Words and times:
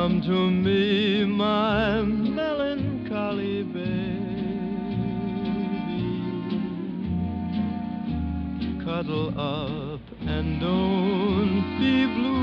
Come 0.00 0.22
to 0.22 0.50
me, 0.50 1.26
my 1.26 2.00
melancholy 2.00 3.64
baby. 3.64 4.48
Cuddle 8.82 9.28
up 9.38 10.00
and 10.22 10.58
don't 10.58 11.78
be 11.78 12.06
blue. 12.16 12.40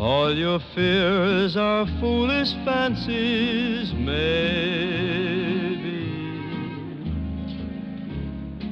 All 0.00 0.32
your 0.32 0.60
fears 0.76 1.56
are 1.56 1.86
foolish 1.98 2.54
fancies, 2.64 3.92
maybe. 3.94 4.28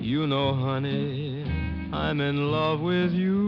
You 0.01 0.29
know, 0.29 0.55
honey, 0.55 1.43
I'm 1.93 2.21
in 2.21 2.53
love 2.53 2.81
with 2.81 3.11
you. 3.11 3.46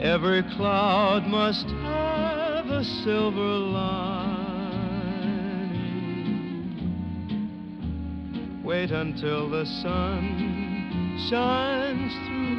Every 0.00 0.42
cloud 0.56 1.26
must 1.26 1.66
have 1.66 2.70
a 2.70 2.82
silver 3.04 3.38
lining. 3.38 3.90
Wait 8.64 8.92
until 8.92 9.50
the 9.50 9.66
sun 9.66 11.18
shines 11.28 12.14
through. 12.26 12.58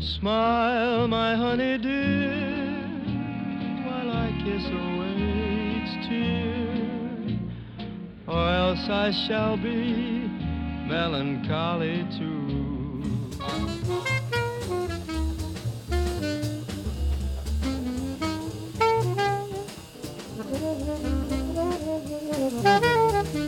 Smile, 0.00 1.08
my 1.08 1.34
honey 1.34 1.76
dear, 1.78 2.70
while 3.84 4.10
I 4.12 4.30
kiss 4.44 4.64
away 4.64 5.16
each 5.74 6.06
tear, 6.08 7.40
or 8.28 8.48
else 8.48 8.88
I 8.88 9.10
shall 9.26 9.56
be 9.56 10.28
melancholy 10.86 12.06
too. 12.16 12.41
Góður 22.62 23.42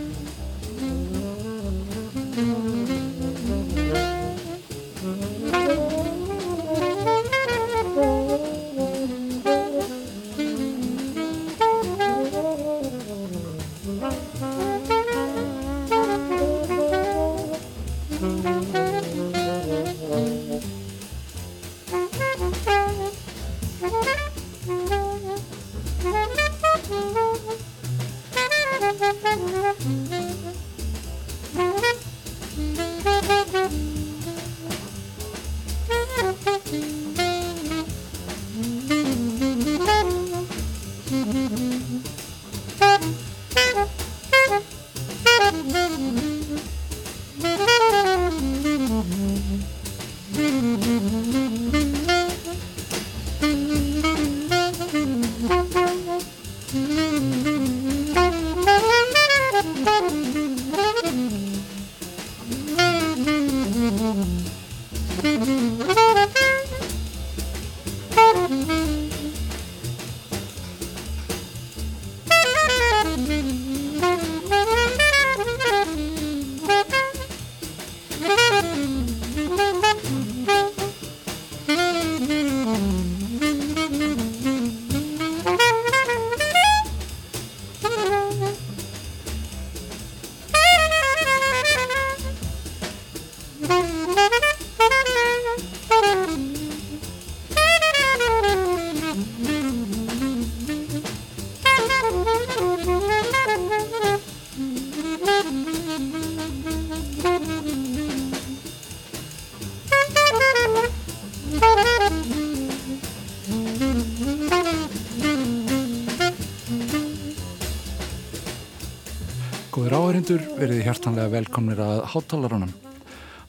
áherindur 120.15 120.45
verið 120.55 120.85
hjartanlega 120.87 121.31
velkomnir 121.33 121.81
að 121.83 122.01
hátalarunum. 122.13 122.71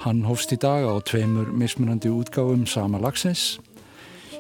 Hann 0.02 0.24
hófst 0.26 0.50
í 0.50 0.58
dag 0.58 0.82
á 0.82 0.98
tveimur 1.06 1.52
mismunandi 1.54 2.10
útgáfum 2.10 2.64
sama 2.66 2.98
lagsins. 2.98 3.60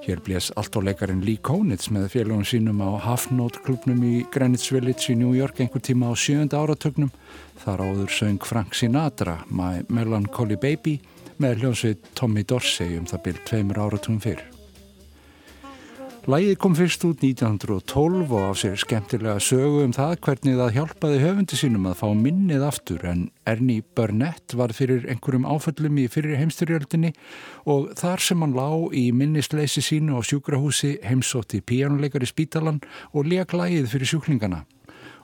Hér 0.02 0.24
blés 0.26 0.48
alltóleikarin 0.58 1.22
Lee 1.22 1.38
Konitz 1.38 1.92
með 1.94 2.08
félagum 2.16 2.42
sínum 2.42 2.82
á 2.82 2.98
Half 3.06 3.30
Note 3.30 3.62
klubnum 3.62 4.02
í 4.02 4.24
Greenwich 4.34 4.74
Village 4.74 5.14
í 5.14 5.20
New 5.22 5.38
York 5.38 5.62
einhver 5.62 5.86
tíma 5.86 6.10
á 6.10 6.18
sjönda 6.18 6.64
áratögnum. 6.66 7.14
Þar 7.62 7.86
áður 7.92 8.18
söng 8.18 8.42
Frank 8.42 8.74
Sinatra, 8.74 9.44
My 9.54 9.86
Melancholy 9.86 10.58
Baby, 10.58 10.98
með 11.38 11.62
hljómsveit 11.62 12.10
Tommy 12.18 12.42
Dorsey 12.42 12.98
um 12.98 13.06
það 13.06 13.26
byrj 13.30 13.48
tveimur 13.52 13.86
áratugum 13.86 14.18
fyrr. 14.26 14.55
Lægið 16.26 16.56
kom 16.58 16.74
fyrst 16.74 17.04
út 17.06 17.22
1912 17.22 18.32
og 18.34 18.46
á 18.50 18.52
sér 18.58 18.80
skemmtilega 18.82 19.38
sögu 19.38 19.84
um 19.86 19.92
það 19.94 20.16
hvernig 20.26 20.56
það 20.58 20.72
hjálpaði 20.74 21.20
höfundi 21.22 21.60
sínum 21.60 21.84
að 21.86 22.00
fá 22.00 22.08
minnið 22.18 22.64
aftur 22.66 23.04
en 23.06 23.20
Ernie 23.46 23.84
Burnett 23.94 24.56
var 24.58 24.74
fyrir 24.74 25.06
einhverjum 25.06 25.46
áföllum 25.46 26.00
í 26.02 26.08
fyrir 26.10 26.40
heimstyrjöldinni 26.42 27.12
og 27.70 27.92
þar 28.02 28.26
sem 28.26 28.42
hann 28.42 28.58
lá 28.58 28.66
í 28.90 29.12
minnisleysi 29.14 29.86
sínu 29.86 30.18
á 30.18 30.26
sjúkrahúsi 30.26 30.96
heimsótti 31.06 31.62
píjánuleikar 31.62 32.26
í 32.26 32.32
spítalan 32.34 32.82
og 33.14 33.30
leik 33.30 33.54
lægið 33.54 33.92
fyrir 33.94 34.10
sjúklingana. 34.16 34.64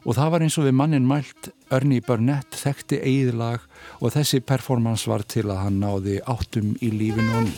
Og 0.05 0.19
það 0.19 0.33
var 0.35 0.45
eins 0.45 0.59
og 0.61 0.69
við 0.69 0.77
mannin 0.77 1.09
mælt, 1.09 1.49
Ernie 1.73 2.05
Burnett 2.05 2.53
þekkti 2.61 3.01
eigðlag 3.01 3.65
og 4.05 4.13
þessi 4.13 4.45
performance 4.45 5.09
var 5.09 5.25
til 5.25 5.47
að 5.49 5.63
hann 5.65 5.81
náði 5.81 6.21
áttum 6.29 6.75
í 6.77 6.93
lífinu 6.93 7.41
og 7.41 7.49
ný. 7.49 7.57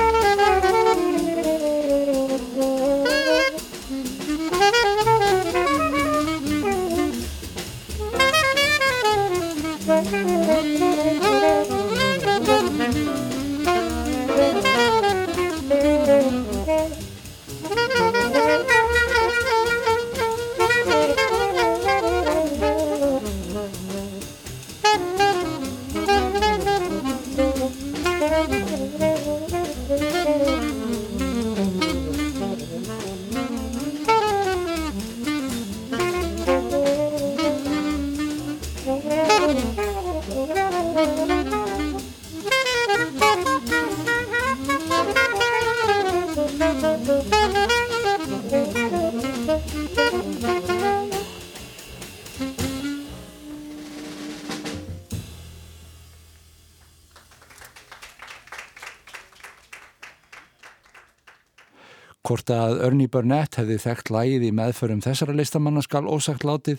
Hvort 62.31 62.47
að 62.55 62.77
Ernie 62.85 63.11
Burnett 63.11 63.57
hefði 63.59 63.75
þekkt 63.83 64.09
lægið 64.15 64.43
í 64.47 64.49
meðförum 64.55 65.01
þessara 65.03 65.33
listamanna 65.35 65.81
skal 65.83 66.05
ósagt 66.07 66.45
látið, 66.47 66.77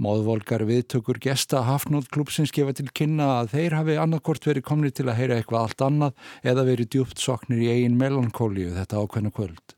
móðvolgar 0.00 0.64
viðtökur 0.64 1.18
gesta 1.20 1.60
Hafnóðklúpsins 1.66 2.54
gefa 2.56 2.72
til 2.78 2.86
kynna 2.88 3.26
að 3.42 3.50
þeir 3.52 3.76
hafi 3.76 3.98
annarkort 4.00 4.48
verið 4.48 4.64
komni 4.64 4.88
til 4.96 5.10
að 5.10 5.18
heyra 5.18 5.36
eitthvað 5.36 5.60
allt 5.60 5.84
annað 5.84 6.24
eða 6.48 6.64
verið 6.70 6.88
djúpt 6.94 7.20
soknir 7.20 7.60
í 7.60 7.68
eigin 7.74 7.98
melankólíu 8.00 8.72
þetta 8.78 9.04
ákveðna 9.04 9.36
kvöld. 9.36 9.76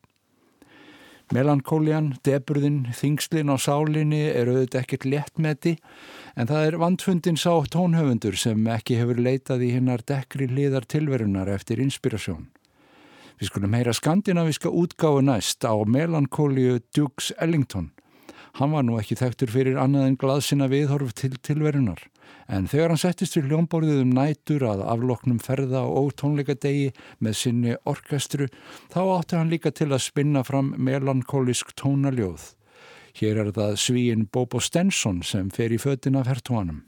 Melankólian, 1.34 2.12
deburðin, 2.22 2.84
þingslin 2.94 3.50
á 3.50 3.58
sálinni 3.58 4.28
er 4.30 4.46
auðvitað 4.52 4.84
ekkert 4.84 5.10
léttmeti 5.10 5.74
en 6.38 6.46
það 6.46 6.68
er 6.68 6.82
vandfundin 6.84 7.40
sá 7.40 7.50
tónhöfundur 7.74 8.38
sem 8.38 8.62
ekki 8.78 9.02
hefur 9.02 9.18
leitað 9.18 9.66
í 9.66 9.74
hinnar 9.74 10.06
dekri 10.06 10.46
liðar 10.46 10.86
tilverunar 10.86 11.50
eftir 11.50 11.82
inspirasjón. 11.82 12.46
Við 13.36 13.50
skulum 13.50 13.74
heyra 13.76 13.92
skandinaviska 13.92 14.70
útgáðu 14.72 15.26
næst 15.28 15.64
á 15.68 15.76
melankóliu 15.84 16.78
Dukes 16.96 17.34
Ellington. 17.36 17.90
Hann 18.56 18.72
var 18.72 18.86
nú 18.88 18.96
ekki 18.96 19.18
þekktur 19.20 19.52
fyrir 19.52 19.76
annað 19.76 20.06
en 20.08 20.20
glaðsina 20.20 20.70
viðhorf 20.72 21.12
til 21.18 21.34
tilverunar 21.44 22.00
en 22.48 22.68
þegar 22.70 22.92
hann 22.92 23.00
settist 23.00 23.36
við 23.36 23.50
hljómborðið 23.50 24.02
um 24.04 24.12
nætur 24.16 24.64
að 24.68 24.84
afloknum 24.86 25.38
ferða 25.42 25.82
og 25.84 26.12
tónleikadegi 26.20 26.92
með 27.22 27.38
sinni 27.40 27.76
orkestru 27.84 28.48
þá 28.94 29.00
átti 29.04 29.38
hann 29.38 29.52
líka 29.52 29.72
til 29.74 29.90
að 29.90 30.04
spinna 30.06 30.44
fram 30.46 30.72
melankólisk 30.78 31.74
tónaljóð. 31.78 32.52
Hér 33.16 33.42
er 33.44 33.54
það 33.56 33.78
svíin 33.80 34.26
Bobo 34.32 34.60
Stensson 34.60 35.22
sem 35.24 35.50
fer 35.50 35.72
í 35.72 35.80
fötina 35.80 36.22
af 36.22 36.30
hertóanum. 36.30 36.84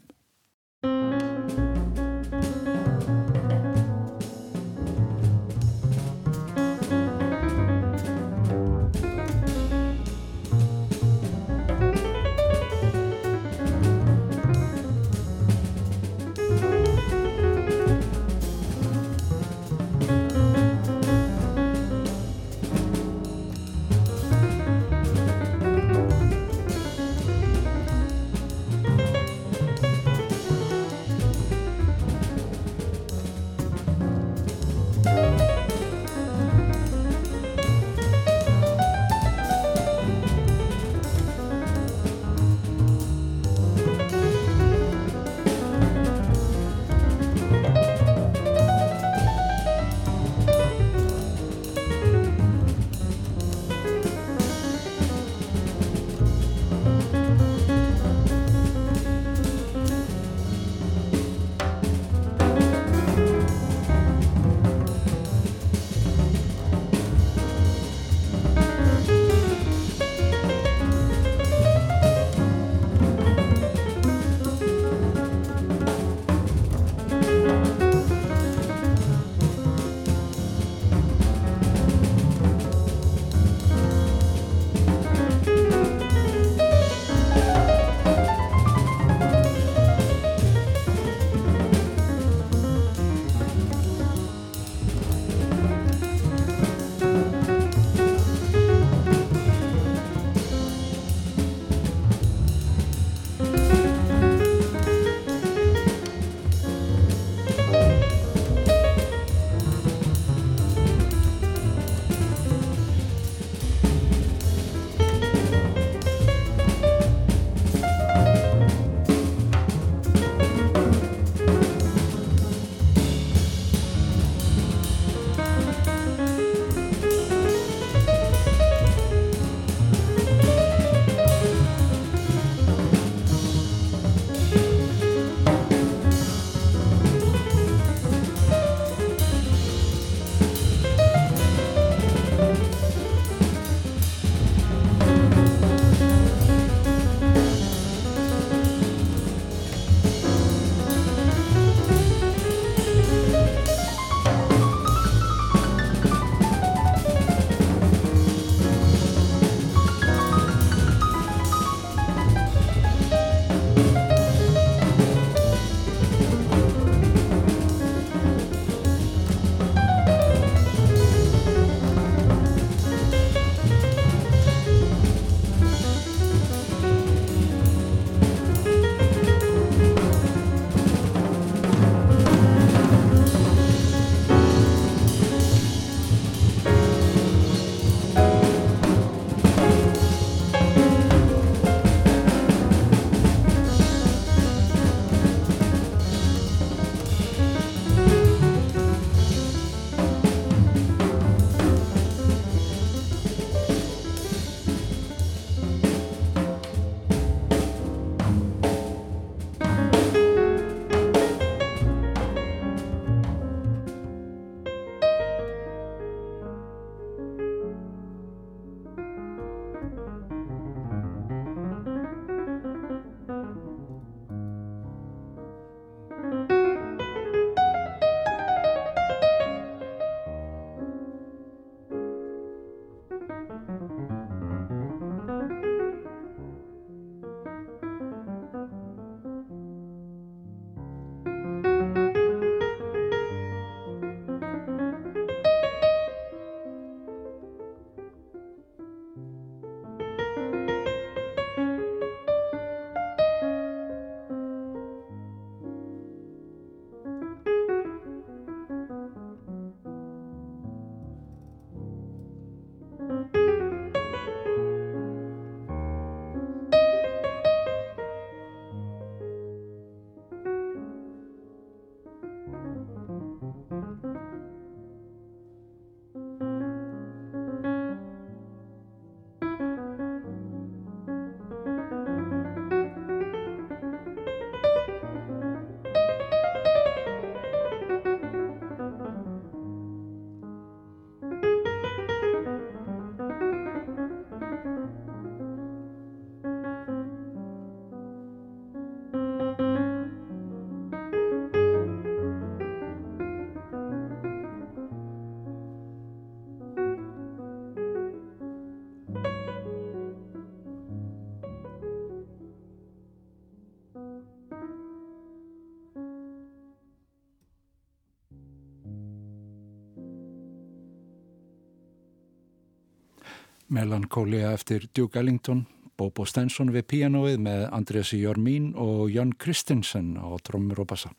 Melancholia 323.69 324.51
eftir 324.53 324.87
Duke 324.95 325.19
Ellington, 325.19 325.65
Bobo 325.97 326.25
Stenson 326.25 326.71
við 326.73 326.87
pianoið 326.89 327.39
með 327.45 327.65
Andreasi 327.75 328.19
Jormín 328.21 328.71
og 328.73 329.09
Jón 329.13 329.35
Kristinsen 329.37 330.15
á 330.17 330.25
trommur 330.41 330.81
og 330.81 330.89
bassa. 330.89 331.11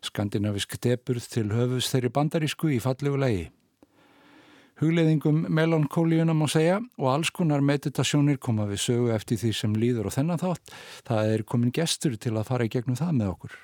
Skandinavisk 0.00 0.78
deburð 0.80 1.26
til 1.28 1.50
höfus 1.52 1.90
þeirri 1.92 2.12
bandarísku 2.16 2.70
í 2.72 2.78
fallegu 2.80 3.20
legi. 3.20 3.48
Hugleðingum 4.80 5.42
melankólíuna 5.52 6.32
má 6.32 6.46
segja 6.48 6.78
og 6.96 7.10
alls 7.12 7.28
konar 7.36 7.60
meditasjónir 7.60 8.40
koma 8.40 8.64
við 8.70 8.80
sögu 8.86 9.10
eftir 9.12 9.36
því 9.42 9.50
sem 9.58 9.74
líður 9.76 10.08
og 10.08 10.16
þennan 10.16 10.40
þátt. 10.40 10.72
Það 11.04 11.34
er 11.34 11.44
komin 11.44 11.74
gestur 11.76 12.16
til 12.16 12.38
að 12.38 12.48
fara 12.48 12.64
í 12.64 12.72
gegnum 12.72 12.96
það 12.96 13.18
með 13.18 13.34
okkur. 13.34 13.58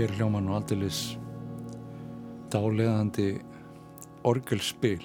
Hér 0.00 0.14
hljóma 0.16 0.40
nú 0.40 0.54
aldilis 0.56 0.98
dáleðandi 2.48 3.34
orgelspil 4.24 5.02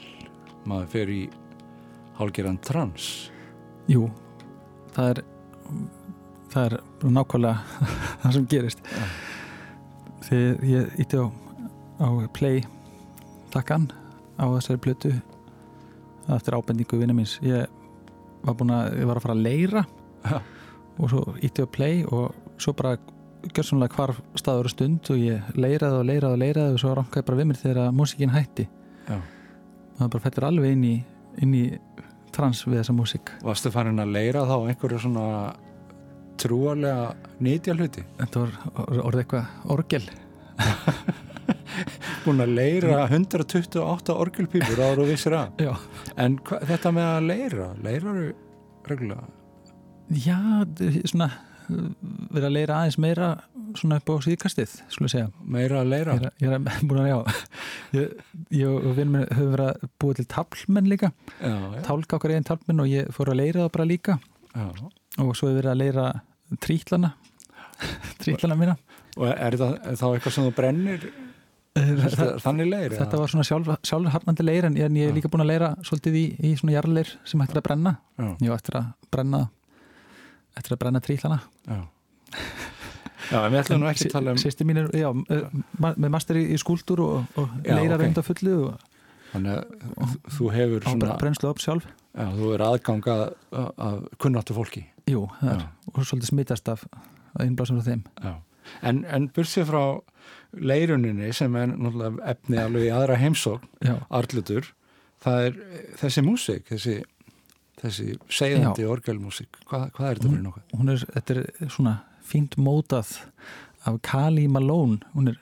maður 0.64 0.86
fer 0.94 1.10
í 1.12 1.18
hálgeran 2.16 2.56
trans 2.64 3.08
Jú, 3.92 4.06
það 4.96 5.10
er 5.10 5.20
það 6.54 6.62
er 6.70 6.76
nákvæmlega 7.18 7.82
það 8.22 8.38
sem 8.38 8.46
gerist 8.54 8.88
ja. 8.88 9.08
þegar 10.30 10.64
ég 10.70 10.96
ítti 11.04 11.20
á, 11.20 11.26
á 12.00 12.08
play 12.40 12.64
takkan 13.52 13.90
á 14.40 14.48
þessari 14.48 14.80
blötu 14.86 15.12
eftir 16.38 16.56
ábendingu 16.56 17.02
vinna 17.02 17.18
míns 17.20 17.36
ég 17.44 17.68
var 18.48 18.56
búin 18.56 18.72
að, 18.78 18.96
ég 19.02 19.12
var 19.12 19.20
að 19.20 19.28
fara 19.28 19.36
að 19.36 19.44
leira 19.44 19.84
Ja. 20.24 20.40
og 20.96 21.12
svo 21.12 21.26
ítti 21.44 21.68
á 21.68 21.70
play 21.70 22.06
og 22.08 22.32
svo 22.56 22.72
bara 22.80 22.96
gjörsamlega 23.54 23.96
hvar 24.00 24.14
staður 24.40 24.70
stund 24.72 25.10
og 25.14 25.20
ég 25.22 25.52
leiraði 25.60 26.00
og 26.02 26.06
leiraði 26.10 26.34
og 26.38 26.42
leiraði 26.42 26.74
og 26.78 26.82
svo 26.82 26.94
rankaði 26.98 27.26
bara 27.28 27.40
við 27.42 27.50
mér 27.52 27.60
þegar 27.62 27.92
músikinn 27.96 28.34
hætti 28.34 28.66
Já. 29.10 29.18
það 30.00 30.10
bara 30.16 30.24
fættir 30.26 30.48
alveg 30.50 30.74
inn 30.76 30.84
í, 30.90 30.96
inn 31.46 31.54
í 31.58 31.64
trans 32.36 32.64
við 32.68 32.80
þessa 32.82 32.96
músik 32.98 33.32
Varstu 33.46 33.72
farin 33.72 34.02
að 34.04 34.12
leira 34.16 34.46
þá 34.50 34.56
einhverju 34.72 35.00
svona 35.06 35.28
trúarlega 36.42 37.14
nýtja 37.46 37.76
hluti? 37.78 38.04
þetta 38.20 38.42
var 38.44 38.56
or- 38.76 39.04
orðið 39.10 39.22
eitthvað 39.24 39.72
orgel 39.78 40.04
Búin 42.26 42.42
að 42.42 42.54
leira 42.58 43.06
128 43.12 44.14
orgelpípur 44.16 44.80
áður 44.82 45.04
og 45.06 45.10
vissir 45.12 45.36
að 45.38 45.60
já, 45.68 45.74
En 46.22 46.38
hva, 46.48 46.60
þetta 46.66 46.92
með 46.96 47.10
að 47.12 47.28
leira, 47.30 47.68
leiraru 47.86 48.28
reglulega? 48.90 49.28
já 50.06 50.38
svona 51.10 51.28
verið 51.68 52.48
að 52.48 52.56
leira 52.56 52.78
aðeins 52.80 52.98
meira 53.02 53.30
svona 53.76 53.98
upp 54.00 54.12
á 54.12 54.16
síðkastið, 54.26 54.76
skulle 54.94 55.12
segja. 55.12 55.30
Meira 55.56 55.82
að 55.82 55.92
leira? 55.92 56.16
ég 56.20 56.28
er, 56.30 56.36
ég 56.46 56.56
er 56.56 56.86
búin 56.90 57.02
að, 57.04 57.10
já. 57.10 57.18
Ég, 57.98 58.14
ég 58.60 58.72
og 58.72 58.96
vinn 59.00 59.12
mér 59.16 59.28
höfum 59.34 59.52
verið 59.56 59.72
að 59.72 59.90
búa 60.04 60.18
til 60.20 60.28
taflmenn 60.32 60.90
líka, 60.92 61.12
tálka 61.88 62.20
okkar 62.20 62.36
einn 62.36 62.48
taflmenn 62.48 62.84
og 62.86 62.92
ég 62.92 63.12
fór 63.16 63.34
að 63.34 63.42
leira 63.42 63.66
það 63.66 63.74
bara 63.78 63.90
líka. 63.90 64.18
Já. 64.56 64.68
og 65.20 65.34
svo 65.36 65.50
hefur 65.50 65.60
verið 65.60 65.72
að 65.74 65.82
leira 65.82 66.04
trítlana 66.64 67.10
trítlana 68.24 68.56
mína. 68.60 68.76
Og 69.16 69.28
er 69.32 69.58
það 69.60 69.74
er 69.82 69.98
þá 70.00 70.06
eitthvað 70.14 70.36
sem 70.36 70.46
þú 70.48 70.54
brennir? 70.56 71.08
Þetta, 71.76 72.26
þannig 72.40 72.70
leir? 72.72 72.94
þetta 72.96 73.18
var 73.20 73.32
svona 73.34 73.44
sjálf, 73.44 73.70
sjálfharnandi 73.84 74.44
leir 74.46 74.68
en 74.70 74.78
ég, 74.80 74.94
ég 74.96 75.10
er 75.10 75.16
líka 75.18 75.28
búin 75.32 75.44
að 75.44 75.50
leira 75.50 75.74
svolítið 75.84 76.16
í, 76.16 76.24
í 76.48 76.54
svona 76.56 76.78
jarleir 76.78 77.10
sem 77.28 77.42
hættir 77.44 77.60
að 77.60 77.66
brenna. 77.68 77.92
Já, 78.16 78.30
ég 78.46 78.54
eftir 78.56 78.78
að 78.80 78.94
brenna 79.12 79.42
eftir 80.56 80.76
að 80.76 80.82
brenna 80.84 81.02
trítlana 81.04 81.42
já. 81.68 81.84
Já, 83.26 83.40
við 83.50 83.58
ætlum 83.58 83.80
nú 83.82 83.88
ekki 83.90 84.06
að 84.10 84.14
tala 84.14 84.34
um 84.36 84.40
Sýsti 84.42 84.66
mín 84.68 84.84
er, 84.84 84.90
já, 84.94 85.08
með 85.82 86.10
master 86.14 86.38
í, 86.38 86.44
í 86.54 86.58
skúltúr 86.62 87.02
og, 87.02 87.40
og 87.42 87.56
Já, 87.66 87.74
leira 87.74 87.96
ok. 87.96 88.04
reynda 88.04 88.24
fullu 88.26 88.58
og, 88.68 88.84
Þannig 89.36 89.56
að 89.58 90.12
þú 90.32 90.50
hefur 90.54 90.86
svona 90.86 91.16
brennslu 91.20 91.50
upp 91.52 91.60
sjálf. 91.60 91.88
Já, 92.16 92.28
þú 92.38 92.52
er 92.56 92.62
aðgang 92.64 93.08
að, 93.12 93.24
að 93.84 93.98
kunnáttu 94.24 94.56
fólki. 94.56 94.86
Jú, 95.12 95.26
það 95.42 95.50
er, 95.52 95.66
og 95.92 95.98
svolítið 96.08 96.30
smitast 96.30 96.72
af 96.72 96.86
innblásum 97.44 97.82
frá 97.82 97.90
þeim. 97.90 98.06
Já. 98.24 98.36
En, 98.88 99.02
en 99.12 99.28
bursið 99.36 99.68
frá 99.68 99.82
leiruninni 100.56 101.34
sem 101.36 101.58
er 101.60 101.74
náttúrulega 101.74 102.32
efni 102.32 102.62
alveg 102.62 102.88
í 102.88 102.94
aðra 102.96 103.18
heimsókn 103.20 103.68
Já, 103.84 103.98
arlutur, 104.22 104.72
það 105.26 105.50
er 105.50 105.60
þessi 106.00 106.24
músík, 106.26 106.64
þessi, 106.72 106.96
þessi 107.88 108.18
segðandi 108.40 108.86
orgelmúsík 108.90 109.60
hvað, 109.70 109.88
hvað 109.96 110.10
er 110.10 110.20
þetta 110.20 110.32
fyrir 110.34 110.44
nokkuð? 110.46 110.76
hún 110.80 110.92
er, 110.94 111.06
þetta 111.16 111.36
er 111.38 111.72
svona 111.78 111.96
fínt 112.26 112.58
mótað 112.58 113.12
af 113.86 114.00
Kali 114.02 114.48
Malone. 114.50 114.98
Hún 115.14 115.30
er 115.30 115.36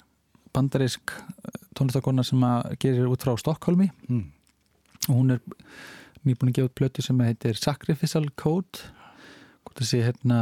bandarísk 0.54 1.14
tónlistakona 1.80 2.26
sem 2.28 2.42
að 2.44 2.74
gerir 2.84 3.08
út 3.10 3.24
frá 3.24 3.34
Stokkólmi 3.40 3.88
Mm. 4.10 4.26
og 5.10 5.16
hún 5.16 5.32
er 5.32 5.40
nýbúin 6.26 6.52
að 6.52 6.58
gefa 6.60 6.70
út 6.70 6.76
plötu 6.80 7.02
sem 7.04 7.20
heitir 7.20 7.56
Sacrificial 7.60 8.28
Code. 8.40 8.84
Hvort 9.64 9.80
það 9.80 9.88
sé 9.90 10.02
hérna 10.06 10.38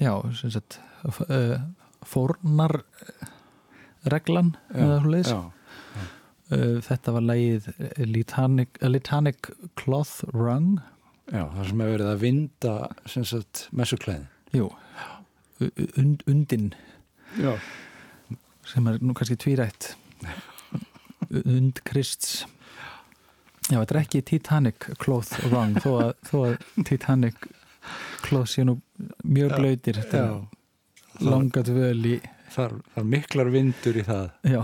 já, 0.00 0.12
sem 0.36 0.50
sagt 0.54 0.78
uh, 1.04 1.58
fórnar 2.04 2.82
reglan 4.12 4.54
eða 4.74 5.00
svo 5.00 5.10
leiðis 5.14 5.32
uh, 5.34 6.80
þetta 6.84 7.14
var 7.16 7.24
lagið 7.24 7.68
Litanic, 8.04 8.76
Litanic 8.84 9.50
Cloth 9.80 10.24
Rung 10.34 10.78
já, 11.34 11.42
það 11.42 11.68
sem 11.68 11.82
hefur 11.84 11.94
verið 11.96 12.10
að 12.12 12.22
vinda 12.22 12.74
messuklæðin. 13.74 14.26
Jú, 14.54 14.70
und, 15.98 16.24
undin. 16.30 16.72
Já, 17.40 17.52
sem 18.70 18.90
er 18.90 19.02
nú 19.02 19.16
kannski 19.18 19.36
tvírætt. 19.42 19.94
Und 21.34 21.80
Krists 21.88 22.44
já, 23.70 23.78
þetta 23.80 23.94
er 23.94 24.00
ekki 24.02 24.22
Titanic 24.28 24.88
Cloth 25.00 25.38
Rung 25.48 25.78
þó 25.82 25.90
að, 26.02 26.12
þó 26.28 26.36
að 26.44 26.84
Titanic 26.84 27.48
Cloth 28.24 28.52
sé 28.52 28.64
nú 28.66 28.78
mjög 29.24 29.56
blöytir 29.58 30.00
langat 31.24 31.70
völ 31.72 32.14
í 32.14 32.14
það 32.54 32.78
er 32.94 33.08
miklar 33.08 33.50
vindur 33.50 33.98
í 33.98 34.04
það. 34.06 34.30
Já, 34.46 34.60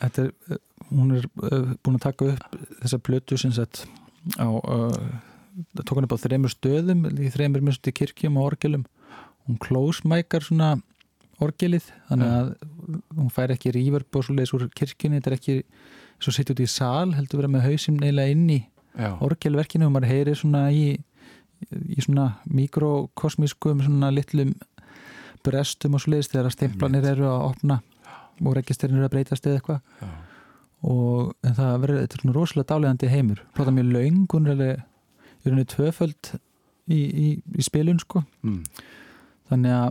þetta 0.00 0.24
er 0.24 0.32
uh, 0.54 0.60
hún 0.90 1.14
er 1.18 1.28
uh, 1.42 1.72
búin 1.82 1.98
að 1.98 2.04
taka 2.06 2.30
upp 2.32 2.58
þessa 2.82 3.00
plötu 3.02 3.38
sem 3.40 3.52
sett 3.56 3.84
á 4.40 4.48
uh, 4.48 4.94
tók 5.82 5.96
hann 5.96 6.08
upp 6.08 6.16
á 6.16 6.24
þreymur 6.24 6.52
stöðum 6.52 7.06
í 7.12 7.30
þreymur 7.32 7.64
mjög 7.64 7.90
kirkjum 7.96 8.38
og 8.40 8.52
orgelum 8.52 8.84
hún 9.46 9.60
klósmækar 9.62 10.44
svona 10.46 10.76
orgelið 11.42 11.90
þannig 12.08 12.32
að 12.32 12.52
hún 13.18 13.32
fær 13.32 13.52
ekki 13.54 13.74
rífurb 13.76 14.18
og 14.18 14.26
svoleiðis 14.26 14.54
úr 14.56 14.68
kirkjunni 14.76 15.20
þetta 15.20 15.32
er 15.32 15.38
ekki 15.38 15.56
svo 16.22 16.32
sitt 16.32 16.52
út 16.52 16.62
í 16.64 16.68
sal 16.70 17.12
heldur 17.16 17.42
vera 17.42 17.52
með 17.52 17.66
hausinn 17.68 18.00
neila 18.00 18.24
inn 18.32 18.46
í 18.48 18.62
já, 18.96 19.10
orgelverkinu 19.24 19.88
og 19.88 19.96
maður 19.96 20.12
heyrir 20.14 20.40
svona 20.40 20.68
í 20.72 20.96
í 21.66 22.00
svona 22.04 22.30
mikrokosmískum 22.52 23.84
svona 23.84 24.10
litlum 24.12 24.54
brestum 25.46 25.96
og 25.96 26.02
svoleiðis 26.02 26.30
þegar 26.32 26.50
að 26.50 26.56
stemplanir 26.56 27.08
eru 27.12 27.28
að 27.30 27.44
opna 27.50 27.80
og 28.44 28.56
registerinn 28.58 28.98
eru 28.98 29.08
að 29.08 29.14
breytast 29.14 29.46
eða 29.46 29.60
eitthvað. 29.60 30.10
Og 30.86 31.32
það 31.42 31.78
verður, 31.82 32.00
þetta 32.02 32.18
er 32.18 32.22
svona 32.22 32.36
rosalega 32.36 32.68
dálegandi 32.72 33.10
heimur. 33.10 33.40
Plata 33.56 33.72
mjög 33.74 33.92
löng, 33.94 34.26
hún 34.32 34.46
er 34.46 34.54
alveg 34.56 34.82
í 35.46 35.52
rauninni 35.52 35.70
tvöföld 35.70 36.32
í, 36.86 36.98
í, 36.98 37.28
í 37.40 37.66
spilun 37.66 38.00
sko, 38.02 38.22
mm. 38.46 38.58
þannig 39.50 39.76
að 39.76 39.88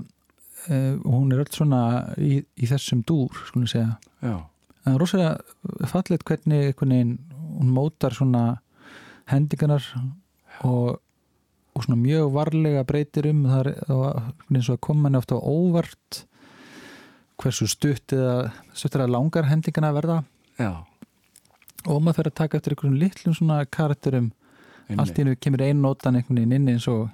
uh, 0.69 0.91
hún 1.05 1.31
er 1.33 1.45
öll 1.45 1.53
svona 1.53 1.81
í, 2.17 2.37
í 2.41 2.69
þessum 2.69 3.03
dúr, 3.07 3.33
skulum 3.49 3.69
segja. 3.71 3.95
Já, 4.21 4.35
en 4.41 4.85
það 4.85 4.93
er 4.93 5.01
rosalega 5.01 5.89
fallet 5.91 6.27
hvernig, 6.27 6.75
hvernig 6.79 7.17
hún 7.55 7.73
mótar 7.73 8.15
svona 8.15 8.45
hendingarnar 9.31 9.83
og, 10.67 10.99
og 11.73 11.85
svona 11.85 11.99
mjög 11.99 12.31
varlega 12.35 12.85
breytir 12.87 13.29
um. 13.31 13.43
Það 13.49 13.71
er 13.71 15.11
að 15.11 15.19
ofta 15.19 15.39
á 15.39 15.41
óvart 15.41 16.25
hversu 17.41 17.67
stutt 17.67 18.15
eða 18.15 18.51
stutt 18.73 18.95
eða 18.95 19.11
langar 19.11 19.49
hendingarna 19.49 19.93
verða. 19.95 20.19
Já. 20.59 20.85
Og 21.85 22.01
maður 22.01 22.21
fyrir 22.21 22.31
að 22.31 22.39
taka 22.39 22.59
eftir 22.59 22.75
einhverjum 22.75 22.99
litlum 23.01 23.35
svona 23.37 23.59
karakterum. 23.65 24.31
Allt 24.93 25.17
í 25.17 25.23
hennu 25.23 25.35
kemur 25.41 25.65
einn 25.65 25.81
nótan 25.83 26.19
einhvern 26.19 26.41
veginn 26.41 26.55
inn 26.59 26.73
eins 26.75 26.87
og 26.91 27.07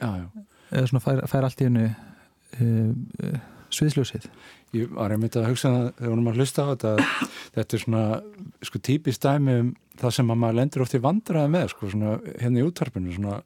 já, 0.00 0.08
já. 0.22 0.26
eða 0.70 0.88
svona 0.90 1.04
fær, 1.04 1.22
fær 1.30 1.48
allt 1.48 1.62
í 1.62 1.68
hennu 1.68 1.86
uh, 1.88 2.90
uh, 3.26 3.38
sviðsljósið 3.72 4.28
Ég 4.72 4.92
var 4.96 5.12
einmitt 5.12 5.36
að 5.36 5.50
hugsa 5.50 5.68
það 5.68 5.88
þegar 5.98 6.20
að 6.30 6.38
hlusta 6.40 6.64
á 6.64 6.70
þetta 6.70 6.92
þetta 7.58 7.76
er 7.76 7.82
svona 7.82 8.04
sko 8.64 8.80
típist 8.88 9.24
dæmi 9.24 9.56
um 9.60 9.72
það 10.00 10.14
sem 10.16 10.32
að 10.32 10.38
maður 10.40 10.58
lendur 10.58 10.84
oft 10.86 10.96
í 10.96 11.00
vandræði 11.04 11.52
með 11.52 11.66
sko 11.74 11.90
svona 11.92 12.14
hérna 12.40 12.62
í 12.62 12.64
útvarpinu 12.64 13.16
svona 13.16 13.40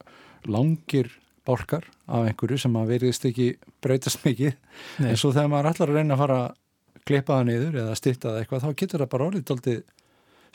langir 0.46 1.10
bálkar 1.46 1.88
af 2.06 2.28
einhverju 2.28 2.60
sem 2.62 2.78
að 2.78 2.92
veriðist 2.92 3.26
ekki 3.26 3.48
breytast 3.82 4.22
mikið 4.26 4.54
Nei. 5.02 5.10
en 5.10 5.18
svo 5.18 5.32
þegar 5.34 5.50
maður 5.50 5.82
að 5.82 5.92
reyna 5.96 6.14
að 6.14 6.22
fara 6.22 6.38
að 6.44 7.02
klippa 7.06 7.38
það 7.38 7.48
niður 7.50 7.80
eða 7.82 7.98
stytta 7.98 8.30
það 8.30 8.40
eitthvað 8.40 8.64
þá 8.64 8.80
getur 8.82 9.02
það 9.02 9.12
bara 9.14 9.28
orðið 9.30 9.46
daldið 9.50 9.82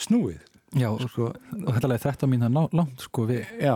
snúið 0.02 0.48
Já, 0.72 0.88
sko, 1.04 1.26
og 1.36 1.74
þetta 1.76 1.90
leiði 1.92 2.04
13 2.06 2.30
mín 2.32 2.44
það 2.46 2.76
langt 2.80 3.02
sko 3.04 3.26
við 3.28 3.50
já, 3.60 3.74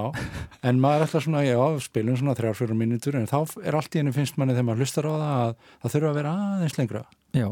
en 0.63 0.77
maður 0.79 1.03
ætlar 1.09 1.23
svona 1.25 1.41
já, 1.43 1.57
spilum 1.83 2.15
svona 2.15 2.35
þrjár, 2.37 2.55
fjórum 2.55 2.79
mínútur 2.79 3.17
en 3.19 3.27
þá 3.27 3.39
er 3.67 3.75
allt 3.75 3.97
í 3.97 3.99
henni 3.99 4.13
finnst 4.15 4.37
manni 4.39 4.55
þegar 4.55 4.67
maður 4.69 4.83
hlustar 4.85 5.09
á 5.09 5.11
það 5.11 5.33
að 5.41 5.55
það 5.83 5.95
þurfa 5.95 6.11
að 6.13 6.19
vera 6.21 6.31
aðeins 6.45 6.77
lengra. 6.79 7.01
Já, 7.35 7.47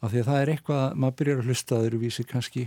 af 0.00 0.12
því 0.14 0.22
að 0.22 0.28
það 0.30 0.40
er 0.40 0.52
eitthvað, 0.54 0.86
maður 1.04 1.18
byrjar 1.20 1.42
að 1.42 1.50
hlusta 1.50 1.76
að 1.76 1.84
þeir 1.86 1.98
vísi 2.06 2.24
kannski, 2.30 2.64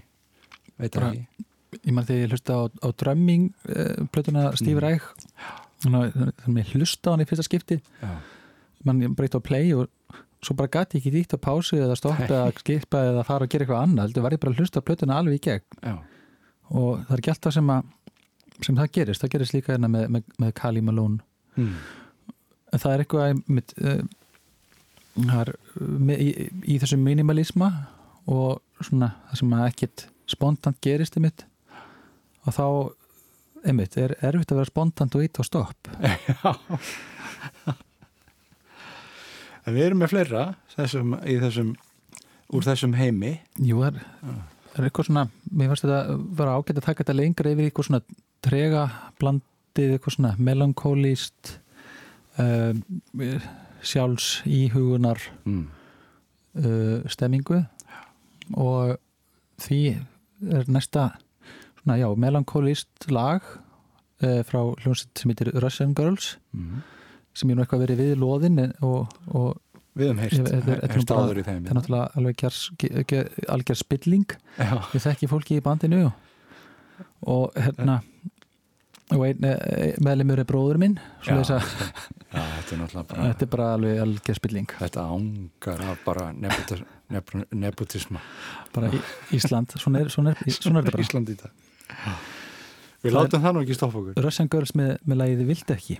veit 0.77 0.93
Bara- 0.99 1.09
ekki. 1.15 1.45
Ég 1.79 1.93
maður 1.93 2.07
þegar 2.09 2.21
ég 2.23 2.31
hlusta 2.33 2.53
á, 2.57 2.61
á 2.81 2.87
drömming 2.97 3.43
uh, 3.69 4.05
plötuna 4.13 4.43
Steve 4.57 4.77
Mm. 4.79 4.85
Reich 4.85 5.09
þannig 5.79 6.63
að 6.65 6.73
hlusta 6.77 7.09
á 7.09 7.11
hann 7.13 7.21
í 7.25 7.27
fyrsta 7.29 7.45
skipti. 7.45 7.77
Mann 8.85 9.01
breytti 9.17 9.37
á 9.37 9.43
play 9.43 9.73
og 9.75 9.89
svo 10.45 10.55
bara 10.55 10.71
gati 10.71 10.97
ég 10.97 11.03
ekki 11.03 11.11
dýtt 11.17 11.35
á 11.35 11.37
pásu 11.41 11.77
eða 11.81 11.97
stoppa 11.99 12.25
eða 12.25 12.53
skipa 12.57 13.01
eða 13.11 13.25
fara 13.27 13.45
og 13.45 13.51
gera 13.51 13.65
eitthvað 13.65 13.83
annað 13.85 14.05
heldur 14.07 14.23
var 14.25 14.35
ég 14.37 14.41
bara 14.41 14.53
að 14.55 14.61
hlusta 14.63 14.81
plötuna 14.85 15.17
alveg 15.19 15.37
í 15.39 15.43
gegn. 15.49 15.65
Já, 15.83 15.95
og 16.69 17.01
það 17.05 17.15
er 17.15 17.23
ekki 17.23 17.33
alltaf 17.33 17.55
sem 17.55 17.73
að 17.73 17.95
sem 18.59 18.75
það 18.75 18.93
gerist, 18.97 19.23
það 19.23 19.33
gerist 19.35 19.55
líka 19.55 19.73
hérna 19.73 19.89
með, 19.91 20.07
með, 20.11 20.31
með 20.43 20.53
Kali 20.59 20.81
Malone. 20.83 21.21
Mm. 21.59 21.75
en 22.69 22.81
það 22.83 22.93
er 22.93 23.01
eitthvað 23.03 23.39
með, 23.49 23.71
uh, 23.81 24.01
það 25.17 25.39
er, 25.41 25.51
í, 26.15 26.27
í 26.75 26.77
þessum 26.79 27.01
minimalisma 27.03 27.69
og 28.29 28.85
svona 28.85 29.13
það 29.29 29.41
sem 29.41 29.55
ekkit 29.65 30.05
spontant 30.29 30.79
gerist 30.85 31.17
einmitt 31.17 31.43
og 32.45 32.55
þá 32.55 32.65
einmitt, 33.67 33.97
er 33.99 34.15
erfitt 34.23 34.53
að 34.53 34.61
vera 34.61 34.69
spontant 34.69 35.17
og 35.17 35.25
ít 35.25 35.39
á 35.39 35.43
stopp. 35.43 35.89
En 39.67 39.75
við 39.75 39.85
erum 39.85 39.99
með 40.01 40.13
fleira 40.13 40.43
þessum, 40.73 41.11
í 41.29 41.35
þessum 41.37 41.73
úr 42.57 42.65
þessum 42.65 42.95
heimi. 42.97 43.35
Jú, 43.61 43.83
það 43.83 43.99
er, 43.99 44.39
það 44.73 44.81
er 44.81 44.89
eitthvað 44.89 45.09
svona 45.09 45.25
mér 45.51 45.71
fannst 45.71 45.85
þetta 45.85 46.17
vera 46.39 46.57
ágætt 46.57 46.77
að 46.77 46.85
taka 46.85 47.03
þetta 47.03 47.17
lengra 47.17 47.53
yfir 47.53 47.69
eitthvað 47.69 47.89
svona 47.89 48.01
trega 48.45 48.83
blandið 49.21 49.95
eitthvað 49.95 50.15
svona 50.15 50.33
melankólist 50.49 51.55
uh, 52.39 52.73
sjálfs 53.81 54.29
íhugunar 54.49 55.21
mm. 55.45 55.63
uh, 56.61 57.09
stemmingu 57.11 57.63
og 58.57 58.95
því 59.59 59.81
er 60.49 60.69
næsta 60.71 61.09
svona, 61.81 61.99
já, 61.99 62.07
melankólist 62.15 63.09
lag 63.11 63.43
uh, 64.23 64.41
frá 64.47 64.61
hljómsveit 64.83 65.19
sem 65.19 65.33
heitir 65.33 65.53
Russian 65.59 65.95
Girls 65.97 66.37
Mm. 66.49 66.81
sem 67.33 67.49
er 67.49 67.55
nú 67.55 67.61
eitthvað 67.61 67.83
verið 67.85 67.99
við 68.01 68.15
loðin 68.23 68.59
og, 68.81 69.11
og 69.37 69.59
við 69.99 70.09
höfum 70.09 70.23
heyrt, 70.23 70.39
þetta 70.39 70.77
þetta 70.79 71.05
það 71.09 71.51
er 71.53 71.77
náttúrulega 71.77 72.07
alveg 73.55 73.79
spilling. 73.79 74.35
Já, 74.57 74.73
við 74.93 75.05
þekki 75.05 75.29
fólki 75.31 75.59
í 75.59 75.63
bandinu 75.65 76.09
og 77.27 77.55
hérna 77.57 77.99
og 79.15 79.23
einn 79.25 79.45
e, 79.47 79.53
meðlemur 80.05 80.43
er 80.43 80.47
bróður 80.47 80.77
minn 80.81 80.99
já, 81.25 81.33
að 81.33 81.49
já, 81.49 81.61
þetta 82.29 82.75
er 82.75 82.81
náttúrulega 82.83 83.05
bara 83.09 83.29
þetta 83.31 83.45
er 83.45 83.51
bara 83.55 83.69
alveg 83.77 84.01
algjör 84.03 84.39
spilling. 84.39 84.75
Þetta 84.83 85.05
ángar 85.15 85.85
af 85.89 86.03
bara 86.05 86.27
nepotis, 86.35 86.83
nep, 87.15 87.33
nepotisma. 87.65 88.21
Bara 88.75 88.91
í, 88.93 89.01
Ísland, 89.37 89.73
svona 89.81 90.03
er, 90.03 90.13
svona 90.13 90.35
er, 90.35 90.43
svona 90.53 90.83
er 90.83 90.89
þetta 90.89 90.97
bara. 90.97 91.07
Ísland 91.07 91.33
í 91.33 91.39
dag. 91.39 91.65
Við 92.99 93.15
látum 93.15 93.43
það 93.43 93.55
nú 93.55 93.65
ekki 93.65 93.77
stoppa 93.79 94.01
okkur. 94.03 94.23
Russian 94.25 94.49
Girls 94.51 94.75
með, 94.77 94.97
með 95.07 95.21
lagið 95.23 95.45
Vilt 95.49 95.77
ekki 95.77 95.99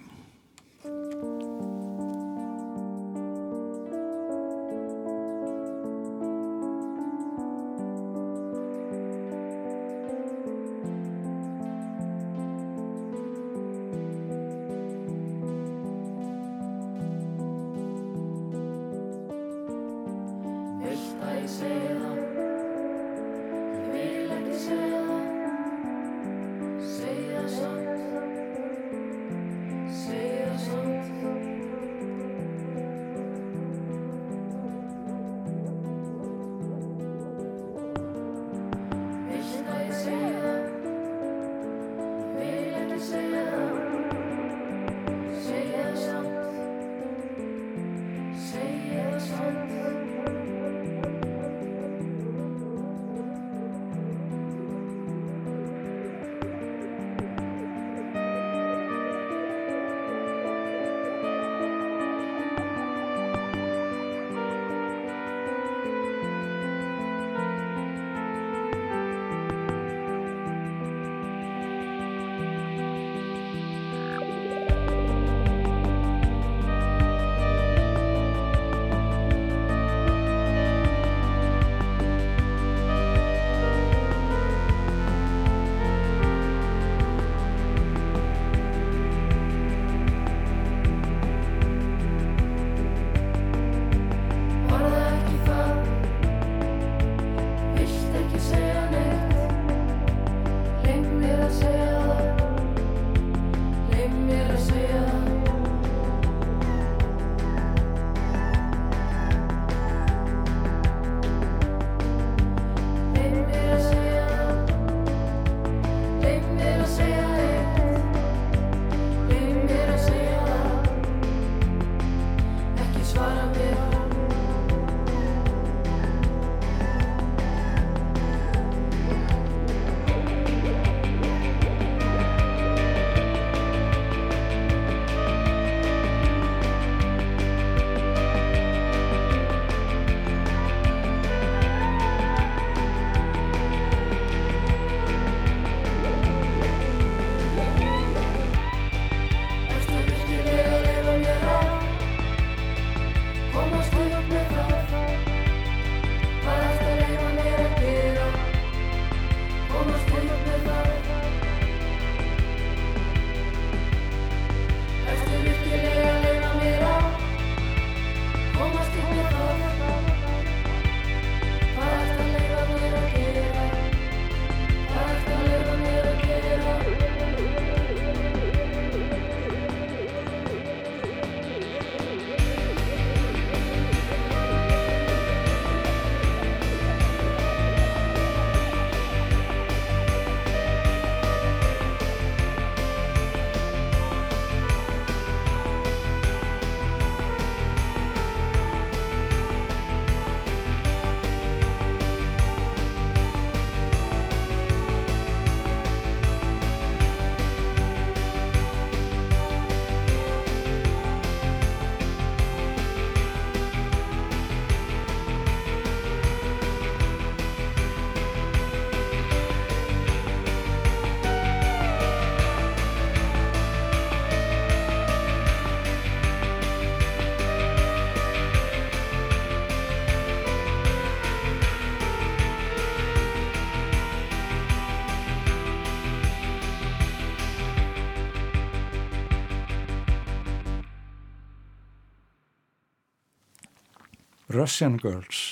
Russian 244.59 244.97
Girls. 245.01 245.43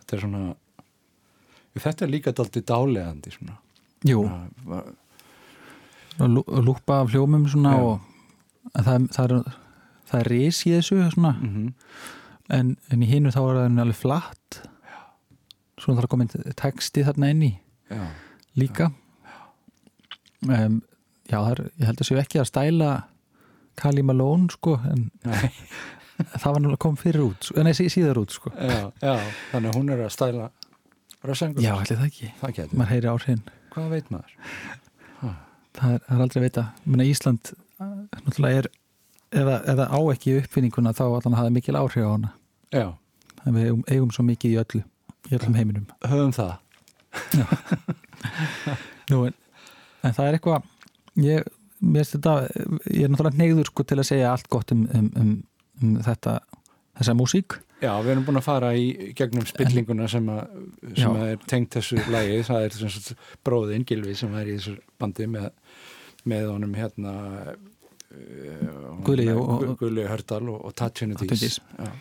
Þetta 0.00 0.16
er 0.18 0.22
svona 0.24 0.42
þetta 1.76 2.06
er 2.06 2.12
líka 2.12 2.32
daldi 2.32 2.62
dálegandi 2.64 3.32
svona, 3.34 3.56
Jú, 4.06 4.22
lú- 6.20 6.46
og 6.46 6.62
lúpa 6.64 7.00
af 7.02 7.10
hljómum 7.12 7.44
svona 7.52 7.72
Já. 7.76 7.82
og 7.84 8.84
það, 8.84 9.08
það 9.16 9.24
er 9.24 9.34
það 10.06 10.20
er 10.20 10.30
ris 10.32 10.62
í 10.66 10.76
þessu 10.76 11.00
svona. 11.16 11.34
Mm 11.42 11.72
en, 12.52 12.76
en 12.92 13.02
í 13.02 13.08
hinu 13.10 13.32
þá 13.34 13.40
er 13.42 13.56
það 13.58 13.80
alveg 13.82 13.98
flatt. 13.98 14.60
Svona 15.76 15.98
þarf 16.00 16.06
að 16.08 16.12
koma 16.14 16.26
inn 16.26 16.54
texti 16.58 17.04
þarna 17.06 17.30
inn 17.34 17.42
í 17.42 17.50
já, 17.90 18.04
líka. 18.60 18.90
Um, 20.46 20.80
já, 21.26 21.36
það 21.40 21.50
er, 21.56 21.62
ég 21.80 21.90
held 21.90 22.00
að 22.04 22.08
séu 22.10 22.20
ekki 22.22 22.40
að 22.40 22.48
stæla 22.52 22.90
Kali 23.76 24.04
Malone 24.06 24.48
sko 24.54 24.76
en. 24.88 25.08
Það 26.16 26.46
var 26.46 26.60
náttúrulega 26.60 26.82
kom 26.86 26.96
fyrir 27.00 27.24
út 27.26 27.48
sko, 27.50 27.62
nei, 27.66 27.74
sí- 27.76 27.90
síðar 27.92 28.20
út 28.22 28.32
sko. 28.34 28.52
Já, 28.56 28.90
já, 29.02 29.14
þannig 29.52 29.70
að 29.72 29.78
hún 29.80 29.92
er 29.94 30.02
að 30.06 30.12
stæla 30.16 30.48
Girls, 31.26 31.40
já, 31.58 31.72
ætli 31.80 31.96
það 31.98 32.06
ekki, 32.06 32.66
maður 32.76 32.90
heyri 32.92 33.08
áhrifin. 33.10 33.40
Hvað 33.74 33.86
veit 33.96 34.10
maður? 34.14 34.34
það 35.76 35.94
er, 35.96 36.02
það 36.06 36.12
er 36.16 36.20
aldrei 36.22 36.38
að 36.40 36.44
veita. 36.46 36.62
Menna, 36.86 37.06
Ísland 37.10 37.50
uh, 37.52 37.88
náttúrulega 38.20 38.60
er 38.60 38.68
eða, 39.40 39.56
eða 39.72 39.86
á 39.90 39.98
ekki 40.12 40.36
uppfinninguna 40.40 40.92
þá 40.96 41.02
allan 41.08 41.36
hafa 41.40 41.50
mikil 41.56 41.74
áhrif 41.80 42.06
á 42.06 42.10
hana. 42.12 42.30
Já, 42.72 42.86
en 43.42 43.56
við 43.58 43.72
eigum, 43.90 44.12
svo 44.14 44.22
mikið 44.28 44.54
í 44.54 44.60
öllu 44.62 44.82
í 45.26 45.34
öllum 45.40 45.58
heiminum. 45.58 45.88
Höfum 46.06 46.32
það. 46.36 46.54
Nú, 49.10 49.24
en, 49.26 49.34
en 50.06 50.14
það 50.16 50.28
er 50.30 50.38
eitthvað 50.38 50.70
ég, 51.24 51.50
þetta 52.12 52.34
ég 52.92 53.04
er 53.06 53.12
náttúrulega 53.12 53.40
neyður 53.40 53.70
sko 53.70 53.84
til 53.86 53.98
að 54.02 54.08
segja 54.10 54.32
allt 54.32 54.48
gott 54.52 54.72
um, 54.74 54.86
um, 54.94 55.10
um, 55.20 55.34
um 55.82 55.96
þetta 56.04 56.40
þessa 56.96 57.14
músík. 57.16 57.58
Já, 57.82 57.90
við 58.00 58.14
erum 58.14 58.24
búin 58.24 58.40
að 58.40 58.46
fara 58.46 58.70
í 58.72 59.12
gegnum 59.16 59.44
spillinguna 59.48 60.06
sem, 60.08 60.24
að, 60.32 60.52
sem 60.96 61.12
að 61.12 61.32
er 61.34 61.42
tengt 61.50 61.76
þessu 61.76 61.98
lagi, 62.08 62.38
það 62.46 62.64
er 62.64 62.76
sagt 62.80 63.10
bróðin 63.44 63.84
Gilvi 63.88 64.14
sem 64.16 64.32
er 64.40 64.48
í 64.48 64.54
þessu 64.56 64.78
bandi 65.00 65.26
með, 65.28 65.50
með 66.24 66.46
honum 66.54 66.72
hérna 66.78 67.12
uh, 67.52 69.02
Guðli 69.04 69.28
Guðli 69.76 70.06
Hördal 70.08 70.40
og, 70.54 70.70
og. 70.70 70.72
Já. 71.76 71.92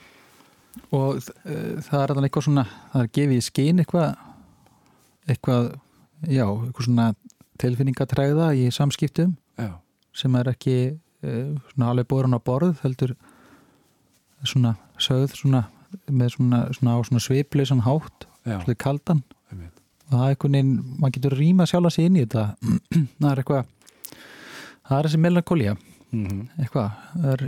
og 0.96 1.20
uh, 1.20 1.76
það 1.84 2.00
er 2.00 2.16
alveg 2.16 2.30
eitthvað 2.30 2.48
svona 2.48 2.68
það 2.94 3.04
er 3.04 3.14
gefið 3.20 3.36
í 3.36 3.46
skinn 3.50 3.84
eitthvað 3.84 4.10
eitthvað, 5.26 5.72
já, 6.24 6.46
eitthvað 6.48 6.88
svona 6.88 7.12
tilfinningatræða 7.60 8.52
í 8.56 8.70
samskiptum 8.72 9.36
Já, 9.60 9.74
sem 10.16 10.40
er 10.40 10.56
ekki 10.56 10.78
uh, 10.96 11.56
svona 11.74 11.92
alveg 11.92 12.08
borin 12.16 12.38
á 12.38 12.40
borð 12.40 12.80
heldur 12.86 13.18
svona 14.44 14.76
sögð 15.00 15.36
svona 15.40 15.64
með 16.12 16.34
svona, 16.36 16.60
svona 16.76 16.96
á 16.96 17.00
svona 17.08 17.22
svipleisan 17.24 17.82
hátt 17.86 18.26
svona 18.44 18.76
kaldan. 18.76 19.24
Einmitt. 19.52 19.80
og 20.12 20.20
það 20.20 20.26
er 20.26 20.34
einhvern 20.36 20.52
veginn, 20.58 20.74
maður 21.00 21.14
getur 21.18 21.36
rýma 21.40 21.66
sjálfa 21.70 21.92
sig 21.92 22.06
inn 22.06 22.16
í 22.20 22.26
þetta. 22.26 22.56
Það 23.22 23.32
er 23.32 23.42
eitthvað 23.42 23.66
það 24.86 24.98
er 25.00 25.08
þessi 25.10 25.22
melankólía 25.24 25.78
Mhm. 26.16 26.42
eitthvað 26.62 26.92
það 27.16 27.32
er, 27.34 27.42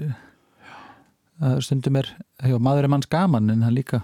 það 1.39 1.51
er 1.55 1.61
stundum 1.61 1.95
er 2.01 2.07
já, 2.43 2.57
maður 2.59 2.83
er 2.83 2.89
manns 2.91 3.07
gaman 3.07 3.49
en 3.53 3.61
það 3.61 3.75
líka. 3.77 3.99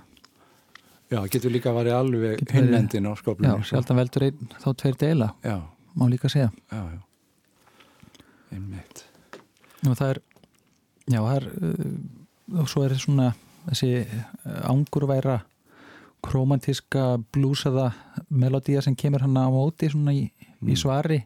Já, 1.11 1.19
getur 1.29 1.51
líka 1.51 1.73
verið 1.73 1.93
alveg 1.97 2.37
Getur 2.39 2.53
verið- 2.53 2.67
hinnendin 2.69 3.07
á 3.09 3.11
já, 3.11 3.17
skoplinni 3.19 3.63
sjaldan 3.67 3.97
veldur 3.97 4.23
einn 4.27 4.53
þá 4.61 4.67
tveir 4.77 4.95
deila, 5.01 5.33
Já, 5.43 5.57
má 5.97 6.05
líka 6.09 6.29
segja. 6.29 6.51
Já, 6.71 6.83
já. 6.93 6.99
Einmitt. 8.53 9.03
Og 9.87 9.97
það 9.97 10.09
er 10.13 10.19
já, 11.11 11.19
það 11.19 11.35
er 11.35 11.47
uh, 11.49 11.95
og 12.51 12.67
svo 12.69 12.83
er 12.85 12.95
svona 12.99 13.31
þessi 13.69 13.91
uh, 14.03 14.69
angurværa 14.69 15.39
kromantíska 16.23 17.17
blúsaða 17.35 17.91
melodía 18.31 18.81
sem 18.81 18.95
kemur 18.95 19.21
hann 19.25 19.35
á 19.37 19.47
móti 19.51 19.89
svona 19.91 20.13
í, 20.15 20.29
í 20.63 20.73
Mm. 20.73 20.77
svari 20.79 21.17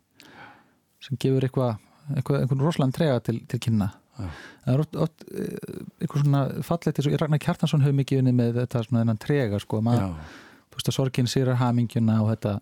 sem 0.99 1.17
gefur 1.21 1.43
eitthvað 1.45 1.75
eitthvað, 2.15 2.39
einhvern 2.41 2.61
rosalega 2.65 2.95
trega 2.95 3.19
til, 3.21 3.41
til 3.47 3.59
kynna. 3.59 3.91
Já. 4.17 4.29
það 4.65 4.73
er 4.73 4.79
oft, 4.81 4.95
oft 4.95 5.25
eh, 5.29 5.83
eitthvað 6.01 6.23
svona 6.23 6.39
fallegt 6.65 6.97
eins 6.99 7.07
og 7.11 7.17
Ragnar 7.21 7.37
Kjartansson 7.43 7.83
hefur 7.85 7.97
mikið 7.99 8.21
unnið 8.23 8.33
með 8.39 8.55
þetta 8.63 8.81
svona 8.87 9.03
þennan 9.03 9.19
trega 9.21 9.59
sko, 9.61 9.81
maður, 9.85 10.15
þú 10.71 10.79
veist 10.79 10.89
að 10.89 10.95
sorgin 10.97 11.29
sýrar 11.29 11.59
hamingjuna 11.61 12.15
og 12.23 12.31
þetta 12.31 12.55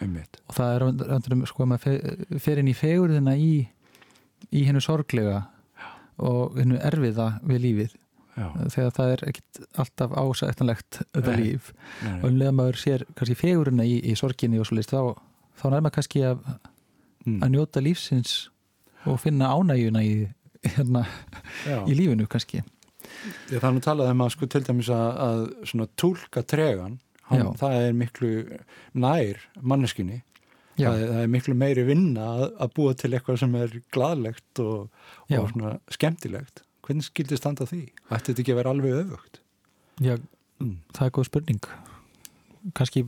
einmitt. 0.00 0.40
og 0.48 0.56
það 0.56 0.72
er 0.78 0.86
röndurum 1.12 1.44
sko 1.50 1.62
að 1.66 1.70
maður 1.74 1.84
fe- 1.84 2.38
fer 2.46 2.62
inn 2.62 2.72
í 2.72 2.76
fegurðina 2.80 3.36
í 3.36 3.50
í 4.56 4.64
hennu 4.64 4.80
sorglega 4.80 5.42
og 6.16 6.56
hennu 6.56 6.80
erfiða 6.80 7.28
við 7.44 7.60
lífið 7.66 7.92
Já, 8.32 8.46
þegar 8.72 8.92
það 8.96 9.10
er 9.12 9.22
ekkit 9.28 9.58
alltaf 9.82 10.14
ásættanlegt 10.16 11.00
Nei. 11.12 11.32
líf. 11.36 11.72
Nei, 12.00 12.14
og 12.22 12.28
um 12.30 12.38
leða 12.40 12.54
maður 12.56 12.80
sér 12.80 13.04
kannski 13.12 13.36
fegurina 13.36 13.84
í, 13.84 13.98
í 14.08 14.14
sorginni 14.16 14.60
og 14.62 14.68
svo 14.68 14.78
list 14.78 14.94
þá, 14.94 15.12
þá 15.60 15.66
nær 15.68 15.82
maður 15.84 15.96
kannski 15.98 16.24
að, 16.30 16.46
mm. 17.26 17.38
að 17.44 17.52
njóta 17.52 17.84
lífsins 17.84 18.36
og 19.04 19.20
finna 19.20 19.52
ánægjuna 19.52 20.04
í, 20.06 20.14
hérna, 20.64 21.04
í 21.84 21.98
lífinu 21.98 22.28
kannski. 22.30 22.62
Ég 23.52 23.60
þannig 23.60 23.82
að 23.82 23.88
tala 23.90 24.10
um 24.14 24.24
að 24.24 24.34
sko 24.34 24.48
til 24.48 24.64
dæmis 24.64 24.90
að, 24.94 25.08
að 25.26 25.46
svona 25.68 25.88
túlka 26.00 26.44
tregan 26.48 26.98
hann, 27.28 27.54
það 27.60 27.78
er 27.82 27.96
miklu 27.96 28.32
nær 28.96 29.40
manneskinni 29.60 30.22
það 30.78 30.96
er, 30.96 31.08
það 31.12 31.22
er 31.22 31.32
miklu 31.36 31.56
meiri 31.58 31.86
vinna 31.86 32.28
að, 32.32 32.44
að 32.64 32.74
búa 32.78 32.94
til 32.98 33.12
eitthvað 33.12 33.40
sem 33.42 33.56
er 33.60 33.74
gladlegt 33.94 34.62
og, 34.64 34.88
og 35.28 35.50
svona 35.52 35.74
skemmtilegt 35.92 36.64
hvernig 36.86 37.06
skildi 37.06 37.36
standa 37.38 37.66
því? 37.68 37.82
Ætti 38.10 38.32
þetta 38.32 38.42
ekki 38.44 38.54
að 38.54 38.60
vera 38.60 38.70
alveg 38.76 38.98
öfugt? 39.04 39.40
Já, 40.02 40.16
Mm. 40.62 40.76
það 40.94 41.06
er 41.06 41.14
góð 41.16 41.26
spurning 41.26 41.64
kannski 42.76 43.00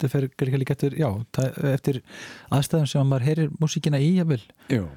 þetta 0.00 0.08
fer 0.12 0.26
ekki 0.28 0.58
líka 0.60 0.74
eftir, 0.76 0.96
já, 0.98 1.08
það, 1.32 1.60
eftir 1.70 2.00
aðstæðum 2.52 2.88
sem 2.90 3.08
maður 3.08 3.26
heyrir 3.28 3.54
músíkina 3.60 4.00
í 4.02 4.10
jafnvel, 4.18 4.42
Jú, 4.72 4.88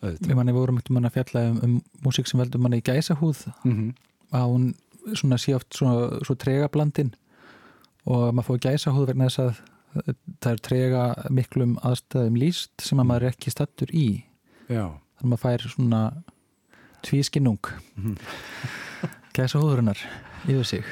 auðvitað 0.00 0.30
við 0.30 0.38
manni 0.38 0.54
vorum 0.56 0.78
eftir 0.80 0.96
mann 0.96 1.08
að 1.08 1.18
fjalla 1.18 1.42
um, 1.50 1.58
um 1.66 1.74
músík 2.06 2.30
sem 2.30 2.40
veldur 2.40 2.62
manni 2.62 2.80
í 2.80 2.86
gæsahúð 2.86 3.44
mm 3.64 3.74
-hmm. 3.74 3.92
að 4.32 4.46
hún 4.54 4.66
svona 5.18 5.38
sé 5.38 5.54
oft 5.54 5.76
svona, 5.76 6.24
svo 6.24 6.34
trega 6.38 6.68
blandin 6.72 7.14
og 8.06 8.28
að 8.28 8.32
maður 8.32 8.48
fóði 8.48 8.64
gæsahúð 8.70 9.06
vegna 9.06 9.28
þess 9.28 9.38
að 9.38 9.60
það 10.40 10.52
er 10.52 10.60
trega 10.68 11.02
miklum 11.30 11.76
aðstæðum 11.84 12.38
líst 12.40 12.72
sem 12.80 12.98
að 12.98 13.06
maður 13.10 13.28
ekki 13.28 13.50
stattur 13.50 13.88
í 13.92 14.24
Já, 14.68 14.88
þannig 14.88 15.22
að 15.22 15.28
maður 15.28 15.42
fær 15.44 15.68
svona 15.68 16.02
tvískinnung. 17.02 17.72
Mhm. 17.96 18.16
gæsahúðurinnar 19.32 19.98
yfir 20.44 20.64
sig. 20.64 20.84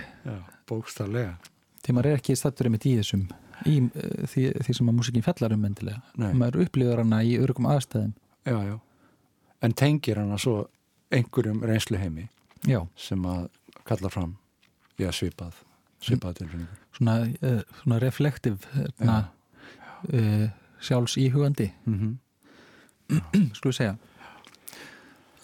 Bókstarlega 0.68 1.36
því 1.84 1.94
maður 1.96 2.10
er 2.10 2.20
ekki 2.20 2.36
stattur 2.38 2.68
einmitt 2.68 2.86
í 2.88 2.96
þessum 2.98 3.24
í 3.68 3.76
uh, 3.84 4.26
því, 4.30 4.44
því 4.64 4.76
sem 4.76 4.90
að 4.90 4.96
músikin 4.96 5.24
fellar 5.24 5.54
um 5.56 5.64
endilega. 5.68 6.02
Nei. 6.20 6.32
maður 6.32 6.64
upplifur 6.64 7.02
hana 7.02 7.22
í 7.26 7.34
örgum 7.40 7.68
aðstæðum. 7.68 8.12
Já, 8.48 8.58
já. 8.64 8.76
En 9.60 9.74
tengir 9.76 10.20
hana 10.20 10.38
svo 10.40 10.62
einhverjum 11.12 11.64
reynsluheimi 11.66 12.28
já, 12.68 12.80
sem 12.96 13.26
að 13.28 13.48
kalla 13.88 14.10
fram 14.12 14.36
já, 15.00 15.10
svipað 15.12 15.58
svipað 16.04 16.40
svona, 16.96 17.16
uh, 17.44 17.60
svona 17.82 17.98
reflektiv 18.00 18.64
hérna, 18.72 19.16
uh, 20.12 20.46
sjálfs 20.80 21.18
íhugandi 21.20 21.70
mm 21.84 21.98
-hmm. 21.98 23.50
skulum 23.58 23.76
segja 23.76 23.96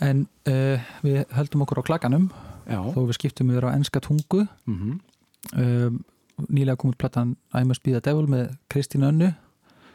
en 0.04 0.26
uh, 0.48 0.84
við 1.04 1.24
höldum 1.36 1.64
okkur 1.64 1.80
á 1.80 1.88
klakanum 1.88 2.28
Já, 2.66 2.80
þó 2.92 3.00
við 3.06 3.16
skiptum 3.18 3.50
yfir 3.54 3.68
á 3.70 3.76
enska 3.76 4.00
tungu. 4.02 4.46
Mm 4.66 4.76
-hmm. 4.76 4.94
um, 5.62 6.04
nýlega 6.50 6.76
komið 6.76 6.98
platan 6.98 7.36
I 7.54 7.64
Must 7.64 7.82
Be 7.82 7.92
The 7.94 8.00
Devil 8.00 8.26
með 8.28 8.56
Kristín 8.68 9.06
Önnu 9.06 9.32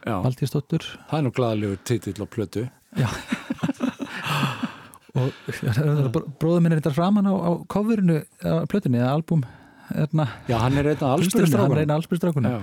já. 0.06 0.22
Valdísdóttur 0.24 0.82
það 1.10 1.18
er 1.18 1.22
nú 1.22 1.30
glæðilegur 1.30 1.78
titill 1.84 2.22
á 2.22 2.26
plötu. 2.26 2.68
Og 5.12 5.28
bróður 6.40 6.62
minn 6.64 6.72
er 6.72 6.80
þetta 6.80 6.94
framan 6.94 7.28
á, 7.28 7.34
á 7.36 7.50
coverinu 7.68 8.22
á 8.40 8.64
plötunni 8.64 8.98
eða 8.98 9.12
album 9.12 9.44
hérna, 9.92 10.26
Já, 10.48 10.56
hann 10.56 10.78
er 10.80 10.88
einn 10.88 11.04
allspyrstrákunum 11.04 12.50
Já. 12.50 12.60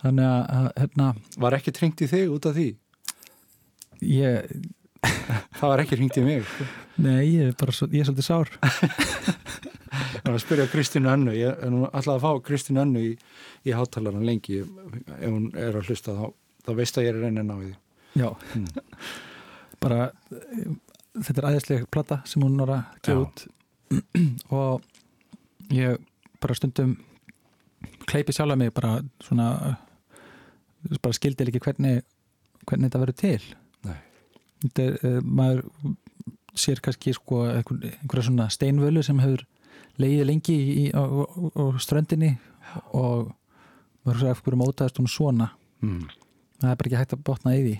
þannig 0.00 0.24
að, 0.24 0.42
að 0.56 0.70
hérna, 0.80 1.14
Var 1.36 1.52
ekki 1.58 1.72
tringt 1.76 2.00
í 2.00 2.08
þig 2.08 2.32
út 2.32 2.48
af 2.48 2.56
því? 2.56 2.68
ég 4.00 4.44
Það 5.58 5.70
var 5.72 5.82
ekki 5.82 5.98
tringt 5.98 6.18
í 6.20 6.24
mig. 6.24 6.50
Nei, 7.02 7.20
ég 7.28 7.50
er 7.50 7.56
bara 7.58 7.74
svo, 7.74 7.88
ég 7.92 8.02
er 8.02 8.08
svolítið 8.08 8.26
sár. 8.26 8.52
Það 9.96 10.26
var 10.26 10.36
að 10.36 10.42
spyrja 10.42 10.66
Kristínu 10.72 11.10
Önnu. 11.12 11.34
Ég 11.36 11.62
er 11.62 11.72
nú 11.72 11.84
alltaf 11.86 12.16
að 12.16 12.24
fá 12.24 12.44
Kristínu 12.48 12.82
Önnu 12.82 13.04
í, 13.04 13.12
í 13.66 13.74
hátalaran 13.76 14.26
lengi. 14.26 14.62
Ef 14.62 15.28
hún 15.28 15.48
er 15.54 15.78
að 15.78 15.90
hlusta 15.90 16.16
þá, 16.16 16.26
þá 16.66 16.72
veist 16.80 16.98
að 16.98 17.06
ég 17.06 17.12
er 17.12 17.20
að 17.20 17.26
reyna 17.26 17.44
að 17.44 17.48
ná 17.50 17.56
í 17.56 17.68
því. 17.68 17.74
Já. 18.16 18.28
Mm. 18.56 18.66
bara 19.84 20.00
eh, 20.32 20.68
þetta 21.20 21.42
er 21.42 21.48
æðislega 21.50 21.90
plata 21.92 22.20
sem 22.28 22.44
hún 22.44 22.60
var 22.60 22.74
að 22.76 23.00
gefa 23.06 23.26
út. 23.26 23.46
Og 24.60 25.74
ég 25.74 26.00
bara 26.42 26.56
stundum 26.58 26.96
kleipi 28.06 28.34
sjálf 28.34 28.58
mig 28.58 28.72
bara 28.74 28.98
svona 29.24 29.76
bara 31.02 31.16
skildi 31.16 31.46
ekki 31.46 31.62
hvernig 31.62 32.02
hvernig 32.66 32.90
þetta 32.90 33.02
verður 33.02 33.18
til 33.20 33.54
er, 34.82 34.98
uh, 35.02 35.20
maður 35.22 35.64
sér 36.56 36.80
kannski 36.84 37.14
sko 37.16 37.44
einhver, 37.50 37.80
einhverja 38.00 38.28
svona 38.28 38.48
steinvölu 38.52 39.02
sem 39.04 39.18
hefur 39.20 39.44
leiði 40.00 40.28
lengi 40.28 40.56
í, 40.56 40.84
á, 40.92 41.02
á, 41.04 41.64
ströndinni 41.80 42.34
og 42.96 43.32
maður 44.04 44.22
svo 44.22 44.32
eftir 44.32 44.56
mótaðist 44.60 45.00
hún 45.00 45.10
svona 45.10 45.50
mm. 45.84 46.02
það 46.62 46.70
er 46.70 46.80
bara 46.80 46.90
ekki 46.90 47.00
hægt 47.00 47.14
að 47.16 47.26
botna 47.28 47.54
í 47.56 47.62
því 47.62 47.76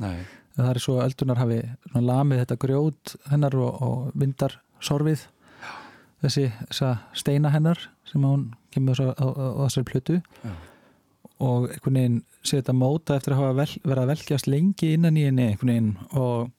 Nei, 0.00 0.16
það 0.56 0.70
er 0.72 0.82
svo 0.82 0.96
að 0.98 1.10
öldunar 1.10 1.40
hafi 1.42 1.60
lamið 1.94 2.42
þetta 2.44 2.58
grjót 2.64 3.14
hennar 3.30 3.58
og, 3.58 3.82
og 3.84 4.18
vindar 4.18 4.56
sorfið 4.82 5.26
þessi 6.20 6.48
steina 7.16 7.52
hennar 7.54 7.80
sem 8.08 8.24
hún 8.24 8.50
kemur 8.74 8.98
á, 9.00 9.14
á, 9.14 9.26
á 9.26 9.62
þessari 9.66 9.88
plötu 9.90 10.18
Já. 10.20 10.54
Og 11.40 11.70
einhvern 11.70 11.98
veginn 11.98 12.18
sé 12.44 12.60
þetta 12.60 12.76
móta 12.76 13.16
eftir 13.16 13.34
að 13.34 13.42
hafa 13.42 13.56
vel, 13.60 13.70
verið 13.84 14.02
að 14.02 14.12
velkjast 14.14 14.48
lengi 14.50 14.92
innan 14.96 15.16
í 15.16 15.26
henni 15.28 15.46
einhvern 15.50 15.72
veginn. 15.72 15.94
Og 16.20 16.50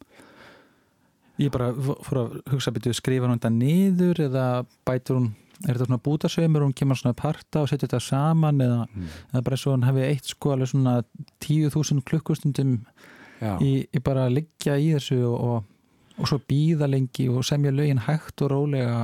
ég 1.41 1.53
bara 1.53 1.71
fór 2.05 2.21
að 2.23 2.35
hugsa 2.53 2.73
byrju 2.73 2.97
skrifa 2.97 3.29
hún 3.29 3.37
þetta 3.37 3.53
niður 3.55 4.25
eða 4.27 4.47
bætur 4.87 5.19
hún 5.19 5.31
er 5.61 5.77
þetta 5.77 5.87
svona 5.87 6.01
bútasaumur 6.05 6.65
hún 6.65 6.75
kemur 6.77 6.97
svona 6.97 7.13
að 7.13 7.21
parta 7.21 7.61
og 7.61 7.69
setja 7.69 7.87
þetta 7.87 8.01
saman 8.01 8.61
eða, 8.65 8.85
mm. 8.87 9.09
eða 9.31 9.43
bara 9.45 9.59
svo 9.61 9.75
hann 9.75 9.85
hefði 9.85 10.07
eitt 10.07 10.29
sko 10.31 10.53
alveg 10.55 10.71
svona 10.71 10.95
10.000 11.45 12.05
klukkustundum 12.07 12.75
já, 13.41 13.53
í, 13.61 13.71
í 13.85 14.03
bara 14.03 14.25
að 14.27 14.39
liggja 14.39 14.77
í 14.81 14.91
þessu 14.95 15.19
og, 15.29 15.67
og 16.17 16.29
svo 16.29 16.39
býða 16.49 16.89
lengi 16.89 17.27
og 17.29 17.45
semja 17.45 17.73
lögin 17.73 18.01
hægt 18.07 18.41
og 18.41 18.53
rólega. 18.55 19.03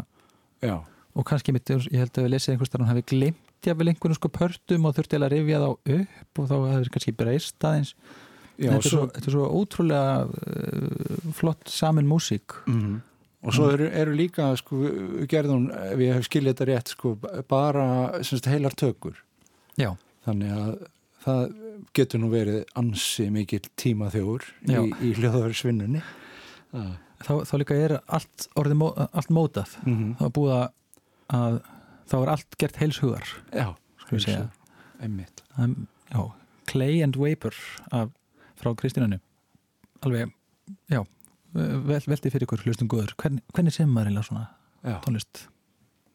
Já, 0.65 0.79
og 1.17 1.25
kannski 1.29 1.53
mitt, 1.53 1.69
ég 1.69 2.01
held 2.01 2.17
að 2.17 2.25
við 2.25 2.33
lesið 2.33 2.55
einhvers 2.55 2.73
þar 2.73 2.83
hann 2.83 2.93
hefði 2.95 3.07
glimt 3.13 3.46
jáfnvel 3.65 3.91
einhvern 3.91 4.17
sko 4.17 4.29
pörtum 4.33 4.87
og 4.87 4.95
þurfti 4.97 5.19
að 5.19 5.33
rifja 5.33 5.61
þá 5.63 5.69
upp 5.71 6.41
og 6.41 6.49
þá 6.49 6.55
hefði 6.71 6.93
kannski 6.95 7.13
breyst 7.17 7.67
aðeins. 7.67 7.93
Já 8.57 8.71
þetta, 8.71 8.77
er 8.77 8.89
svo, 8.89 8.91
svo, 8.97 9.07
þetta 9.13 9.29
er 9.29 9.35
svo 9.35 9.47
ótrúlega 9.53 10.13
uh, 10.25 11.31
flott 11.37 11.69
samin 11.69 12.09
músík. 12.09 12.57
Mm. 12.65 12.99
og 13.47 13.53
svo 13.53 13.69
eru, 13.71 13.87
eru 13.93 14.13
líka 14.17 14.49
sko, 14.59 14.81
við 14.81 15.27
gerðum, 15.31 15.67
ef 15.71 16.03
ég 16.03 16.17
hef 16.17 16.25
skiljið 16.27 16.53
þetta 16.53 16.69
rétt 16.71 16.93
sko, 16.93 17.13
bara 17.47 17.87
semst, 18.25 18.49
heilar 18.49 18.75
tökur. 18.75 19.19
Já, 19.77 19.91
þannig 20.25 20.55
að 20.57 20.71
það 21.23 21.43
getur 21.95 22.21
nú 22.23 22.31
verið 22.31 22.63
ansi 22.79 23.27
mikill 23.33 23.65
tímaþjóður 23.77 24.47
Já. 24.67 24.79
í, 24.81 24.89
í 25.05 25.13
hljóðaverðsvinnunni 25.17 26.01
mm 26.73 26.95
þá, 27.23 27.33
þá 27.47 27.53
líka 27.61 27.77
er 27.77 27.95
allt 28.05 28.47
orðið 28.59 28.83
allt 29.07 29.33
mótað. 29.33 29.75
-hmm. 29.83 30.13
þá 30.19 30.25
búið 30.35 30.53
að, 30.57 30.67
að 31.37 31.59
þá 32.07 32.17
er 32.19 32.33
allt 32.33 32.57
gert 32.61 32.79
heils 32.81 32.99
hugar 33.03 33.25
já, 33.51 33.73
segja. 34.09 34.47
einmitt. 35.03 35.43
Um, 35.57 35.87
já, 36.11 36.21
Clay 36.69 37.01
and 37.03 37.17
Vapor 37.19 37.55
af, 37.91 38.11
frá 38.59 38.73
Kristínanu 38.79 39.19
alveg, 40.05 40.33
já 40.91 41.01
vel, 41.53 42.01
veldi 42.05 42.31
fyrir 42.31 42.45
ykkur 42.47 42.65
hlustum 42.65 42.89
góður. 42.91 43.15
Hvern, 43.19 43.41
hvernig 43.55 43.75
sem 43.75 43.89
maður 43.89 44.11
eiginlega 44.11 44.29
svona 44.29 44.45
já, 44.83 44.97
tónlist? 45.05 45.47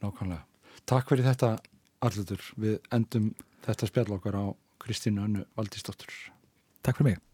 Nákvæmlega. 0.03 0.45
Takk 0.89 1.13
fyrir 1.13 1.29
þetta 1.31 1.57
allutur 2.03 2.47
við 2.61 2.79
endum 2.95 3.33
þetta 3.67 3.91
spjall 3.91 4.17
okkar 4.19 4.39
á 4.39 4.45
Kristínu 4.83 5.27
Önnu 5.27 5.45
Valdísdóttur. 5.59 6.11
Takk 6.83 6.99
fyrir 6.99 7.15
mig 7.15 7.32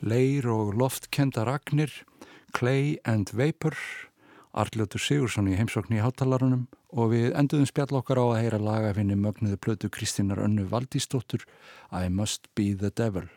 Leir 0.00 0.46
og 0.48 0.72
loftkenda 0.80 1.44
Ragnir, 1.44 1.90
Clay 2.56 2.96
and 3.04 3.32
Vapor, 3.36 3.76
Arljóttur 4.56 5.02
Sigursson 5.02 5.50
í 5.50 5.56
heimsókn 5.58 5.94
í 5.94 6.00
hátalarunum 6.02 6.64
og 6.90 7.12
við 7.12 7.34
enduðum 7.38 7.68
spjall 7.68 8.00
okkar 8.00 8.18
á 8.18 8.24
að 8.24 8.40
heyra 8.40 8.62
lagafinni 8.64 9.14
mögnuðu 9.14 9.60
plötu 9.62 9.90
Kristínar 9.92 10.40
Önnu 10.42 10.64
Valdísdóttur 10.70 11.44
I 11.92 12.08
Must 12.08 12.48
Be 12.56 12.72
the 12.74 12.90
Devil. 12.90 13.28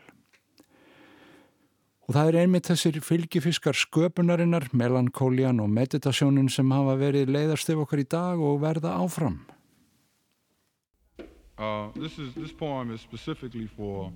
Og 2.04 2.16
það 2.16 2.28
er 2.28 2.38
einmitt 2.42 2.68
þessir 2.68 2.98
fylgifiskar 3.00 3.76
sköpunarinnar, 3.78 4.66
melankólian 4.76 5.62
og 5.62 5.70
meditasjónun 5.72 6.50
sem 6.52 6.72
hafa 6.74 6.98
verið 7.00 7.32
leiðarstöf 7.32 7.84
okkar 7.86 8.02
í 8.02 8.08
dag 8.08 8.40
og 8.40 8.58
verða 8.64 8.98
áfram. 8.98 9.38
Uh, 11.56 11.92
this 11.94 12.18
is 12.18 12.34
this 12.34 12.52
poem 12.52 12.90
is 12.90 13.00
specifically 13.00 13.68
for 13.76 14.10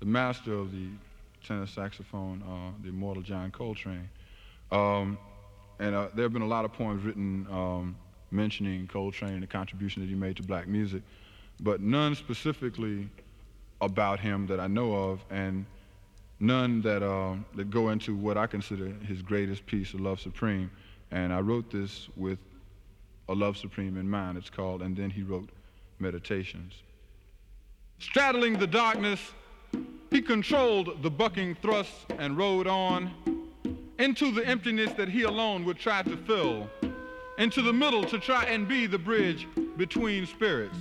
the 0.00 0.06
master 0.06 0.52
of 0.52 0.70
the 0.70 0.90
tenor 1.44 1.66
saxophone, 1.66 2.42
uh, 2.42 2.72
the 2.82 2.88
immortal 2.88 3.22
John 3.22 3.50
Coltrane. 3.50 4.08
Um, 4.72 5.18
and 5.78 5.94
uh, 5.94 6.08
there 6.14 6.24
have 6.24 6.32
been 6.32 6.42
a 6.42 6.46
lot 6.46 6.64
of 6.64 6.72
poems 6.72 7.04
written 7.04 7.46
um, 7.50 7.96
mentioning 8.30 8.86
Coltrane 8.86 9.34
and 9.34 9.42
the 9.42 9.46
contribution 9.46 10.02
that 10.02 10.08
he 10.08 10.14
made 10.14 10.36
to 10.36 10.42
black 10.42 10.66
music, 10.66 11.02
but 11.60 11.80
none 11.80 12.14
specifically 12.14 13.08
about 13.80 14.20
him 14.20 14.46
that 14.46 14.60
I 14.60 14.66
know 14.66 14.94
of, 14.94 15.24
and 15.30 15.66
none 16.40 16.80
that 16.82 17.02
uh, 17.02 17.36
that 17.54 17.70
go 17.70 17.90
into 17.90 18.14
what 18.14 18.36
I 18.36 18.46
consider 18.46 18.88
his 19.06 19.22
greatest 19.22 19.66
piece, 19.66 19.92
"A 19.94 19.98
Love 19.98 20.20
Supreme." 20.20 20.70
And 21.10 21.32
I 21.32 21.40
wrote 21.40 21.70
this 21.70 22.08
with 22.16 22.38
"A 23.28 23.34
Love 23.34 23.56
Supreme" 23.56 23.96
in 23.96 24.08
mind. 24.08 24.38
It's 24.38 24.50
called, 24.50 24.82
and 24.82 24.96
then 24.96 25.10
he 25.10 25.22
wrote 25.22 25.50
"Meditations." 25.98 26.74
Straddling 27.98 28.58
the 28.58 28.66
darkness, 28.66 29.20
he 30.10 30.20
controlled 30.22 31.02
the 31.02 31.10
bucking 31.10 31.56
thrusts 31.56 32.06
and 32.18 32.38
rode 32.38 32.66
on 32.66 33.10
into 33.98 34.30
the 34.32 34.46
emptiness 34.46 34.92
that 34.92 35.08
he 35.08 35.22
alone 35.22 35.64
would 35.64 35.78
try 35.78 36.02
to 36.02 36.16
fill, 36.16 36.68
into 37.38 37.62
the 37.62 37.72
middle 37.72 38.04
to 38.04 38.18
try 38.18 38.44
and 38.44 38.68
be 38.68 38.86
the 38.86 38.98
bridge 38.98 39.46
between 39.76 40.26
spirits. 40.26 40.76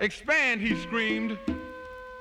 Expand, 0.00 0.60
he 0.60 0.76
screamed. 0.76 1.38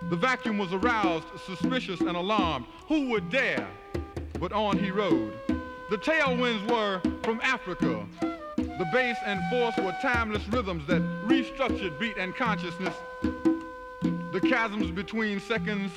The 0.10 0.16
vacuum 0.16 0.58
was 0.58 0.74
aroused, 0.74 1.28
suspicious 1.46 2.02
and 2.02 2.16
alarmed. 2.16 2.66
Who 2.88 3.10
would 3.10 3.30
dare? 3.30 3.68
But 4.40 4.52
on 4.52 4.78
he 4.78 4.92
rode. 4.92 5.34
The 5.90 5.98
tailwinds 5.98 6.70
were 6.72 7.02
from 7.24 7.40
Africa. 7.42 8.06
The 8.56 8.90
bass 8.92 9.18
and 9.26 9.42
force 9.50 9.78
were 9.78 9.96
timeless 10.02 10.48
rhythms 10.48 10.88
that 10.88 11.02
restructured 11.28 12.00
beat 12.00 12.18
and 12.18 12.36
consciousness. 12.36 12.96
The 14.32 14.40
chasms 14.40 14.92
between 14.92 15.42
seconds 15.42 15.92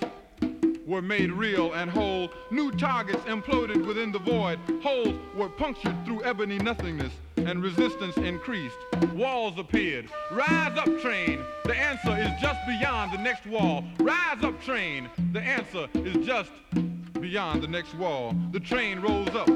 were 0.85 1.01
made 1.01 1.30
real 1.30 1.72
and 1.74 1.89
whole. 1.89 2.30
New 2.51 2.72
targets 2.72 3.22
imploded 3.26 3.87
within 3.87 4.11
the 4.11 4.18
void. 4.18 4.59
Holes 4.82 5.14
were 5.37 5.49
punctured 5.49 5.97
through 6.05 6.24
ebony 6.24 6.59
nothingness, 6.59 7.12
and 7.37 7.62
resistance 7.62 8.16
increased. 8.16 8.76
Walls 9.14 9.57
appeared. 9.57 10.11
Rise 10.32 10.76
up, 10.76 11.01
train. 11.01 11.45
The 11.64 11.76
answer 11.76 12.16
is 12.18 12.28
just 12.41 12.59
beyond 12.66 13.12
the 13.12 13.18
next 13.18 13.47
wall. 13.47 13.85
Rise 14.01 14.43
up, 14.43 14.61
train. 14.62 15.09
The 15.32 15.41
answer 15.41 15.87
is 15.95 16.26
just 16.26 16.51
beyond 17.20 17.62
the 17.62 17.68
next 17.68 17.95
wall. 17.95 18.35
The 18.51 18.59
train 18.59 18.99
rose 18.99 19.28
up. 19.28 19.49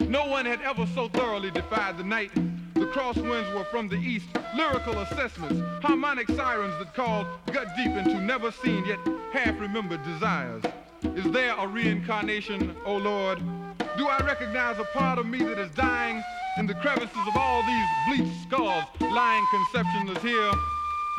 No 0.00 0.26
one 0.26 0.44
had 0.44 0.60
ever 0.62 0.86
so 0.92 1.08
thoroughly 1.08 1.52
defied 1.52 1.98
the 1.98 2.04
night. 2.04 2.32
The 2.74 2.86
crosswinds 2.86 3.52
were 3.54 3.64
from 3.64 3.88
the 3.88 3.96
east, 3.96 4.26
lyrical 4.56 4.98
assessments, 5.00 5.60
harmonic 5.82 6.28
sirens 6.28 6.74
that 6.78 6.94
called 6.94 7.26
gut 7.46 7.68
deep 7.76 7.92
into 7.92 8.20
never 8.20 8.50
seen 8.50 8.84
yet 8.84 8.98
half 9.32 9.58
remembered 9.60 10.02
desires. 10.04 10.62
Is 11.02 11.30
there 11.32 11.54
a 11.56 11.66
reincarnation, 11.66 12.76
O 12.84 12.96
Lord? 12.96 13.40
Do 13.96 14.06
I 14.06 14.18
recognize 14.24 14.78
a 14.78 14.84
part 14.84 15.18
of 15.18 15.26
me 15.26 15.38
that 15.38 15.58
is 15.58 15.70
dying 15.72 16.22
in 16.58 16.66
the 16.66 16.74
crevices 16.74 17.16
of 17.28 17.36
all 17.36 17.62
these 17.62 17.86
bleached 18.06 18.42
skulls, 18.42 18.84
lying 19.00 19.46
conception 19.50 20.08
is 20.08 20.22
here? 20.22 20.52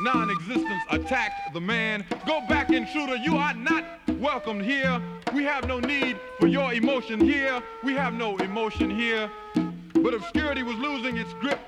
Non-existence 0.02 0.84
attacked 0.90 1.54
the 1.54 1.62
man. 1.62 2.06
Go 2.26 2.42
back, 2.48 2.70
intruder, 2.70 3.18
you 3.18 3.38
are 3.38 3.54
not 3.54 3.84
welcomed 4.20 4.64
here. 4.64 5.02
We 5.34 5.44
have 5.44 5.68
no 5.68 5.80
need 5.80 6.18
for 6.40 6.48
your 6.48 6.74
emotion 6.74 7.20
here. 7.20 7.62
We 7.84 7.94
have 7.94 8.14
no 8.14 8.38
emotion 8.38 8.90
here. 8.90 9.30
But 10.02 10.16
obscurity 10.16 10.64
was 10.64 10.78
losing 10.78 11.18
its 11.18 11.34
grip. 11.34 11.60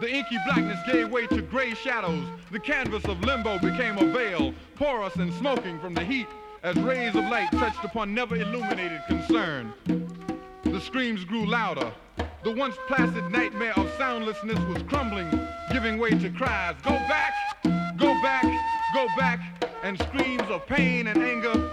The 0.00 0.08
inky 0.08 0.36
blackness 0.46 0.78
gave 0.86 1.10
way 1.10 1.26
to 1.26 1.42
gray 1.42 1.74
shadows. 1.74 2.26
The 2.52 2.60
canvas 2.60 3.04
of 3.06 3.20
limbo 3.20 3.58
became 3.58 3.98
a 3.98 4.04
veil, 4.12 4.54
porous 4.76 5.16
and 5.16 5.32
smoking 5.34 5.80
from 5.80 5.94
the 5.94 6.04
heat 6.04 6.28
as 6.62 6.76
rays 6.76 7.16
of 7.16 7.24
light 7.24 7.50
touched 7.50 7.84
upon 7.84 8.14
never 8.14 8.36
illuminated 8.36 9.00
concern. 9.08 9.72
The 10.64 10.80
screams 10.80 11.24
grew 11.24 11.44
louder. 11.44 11.92
The 12.44 12.52
once 12.52 12.76
placid 12.86 13.30
nightmare 13.30 13.76
of 13.76 13.90
soundlessness 13.98 14.58
was 14.66 14.82
crumbling, 14.84 15.28
giving 15.72 15.98
way 15.98 16.10
to 16.10 16.30
cries. 16.30 16.76
Go 16.82 16.90
back, 16.90 17.32
go 17.96 18.12
back, 18.22 18.44
go 18.94 19.06
back, 19.16 19.40
and 19.82 19.98
screams 19.98 20.48
of 20.50 20.66
pain 20.66 21.08
and 21.08 21.18
anger. 21.20 21.70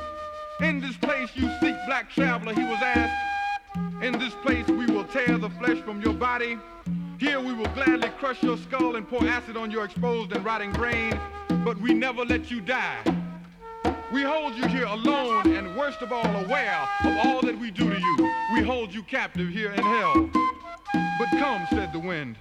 In 0.62 0.82
this 0.82 0.97
place 0.97 1.30
you 1.36 1.49
seek, 1.60 1.76
black 1.86 2.10
traveler, 2.10 2.53
he 2.53 2.64
was 2.64 2.82
asked. 2.82 3.38
In 4.01 4.17
this 4.17 4.34
place 4.36 4.67
we 4.67 4.86
will 4.86 5.03
tear 5.03 5.38
the 5.38 5.49
flesh 5.49 5.77
from 5.80 6.01
your 6.01 6.13
body. 6.13 6.57
Here 7.19 7.39
we 7.39 7.51
will 7.51 7.67
gladly 7.73 8.09
crush 8.17 8.41
your 8.41 8.57
skull 8.57 8.95
and 8.95 9.07
pour 9.07 9.25
acid 9.27 9.57
on 9.57 9.69
your 9.71 9.84
exposed 9.84 10.32
and 10.32 10.45
rotting 10.45 10.71
brain. 10.71 11.19
But 11.65 11.77
we 11.82 11.93
never 11.93 12.23
let 12.23 12.49
you 12.49 12.61
die. 12.61 13.03
We 14.13 14.23
hold 14.23 14.55
you 14.55 14.67
here 14.67 14.86
alone 14.86 15.51
and 15.53 15.77
worst 15.77 16.01
of 16.01 16.13
all 16.13 16.25
aware 16.25 16.88
of 17.03 17.25
all 17.25 17.41
that 17.41 17.59
we 17.59 17.71
do 17.71 17.89
to 17.89 17.99
you. 17.99 18.34
We 18.53 18.63
hold 18.63 18.93
you 18.93 19.03
captive 19.03 19.49
here 19.49 19.71
in 19.71 19.84
hell. 19.84 20.30
But 20.93 21.30
come, 21.32 21.67
said 21.69 21.91
the 21.91 21.99
wind. 21.99 22.38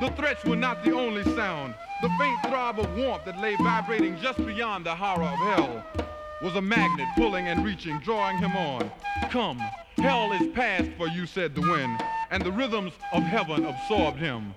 The 0.00 0.12
threats 0.16 0.44
were 0.44 0.56
not 0.56 0.84
the 0.84 0.92
only 0.92 1.24
sound. 1.34 1.74
The 2.00 2.10
faint 2.18 2.40
throb 2.44 2.78
of 2.78 2.96
warmth 2.96 3.24
that 3.24 3.40
lay 3.40 3.56
vibrating 3.56 4.16
just 4.22 4.38
beyond 4.46 4.86
the 4.86 4.94
horror 4.94 5.24
of 5.24 5.38
hell 5.38 6.07
was 6.42 6.54
a 6.54 6.62
magnet 6.62 7.08
pulling 7.16 7.48
and 7.48 7.64
reaching, 7.64 7.98
drawing 8.00 8.38
him 8.38 8.56
on. 8.56 8.90
Come, 9.30 9.58
hell 9.98 10.32
is 10.32 10.46
past 10.54 10.90
for 10.96 11.08
you, 11.08 11.26
said 11.26 11.54
the 11.54 11.60
wind, 11.60 12.00
and 12.30 12.44
the 12.44 12.52
rhythms 12.52 12.92
of 13.12 13.22
heaven 13.22 13.64
absorbed 13.64 14.18
him. 14.18 14.54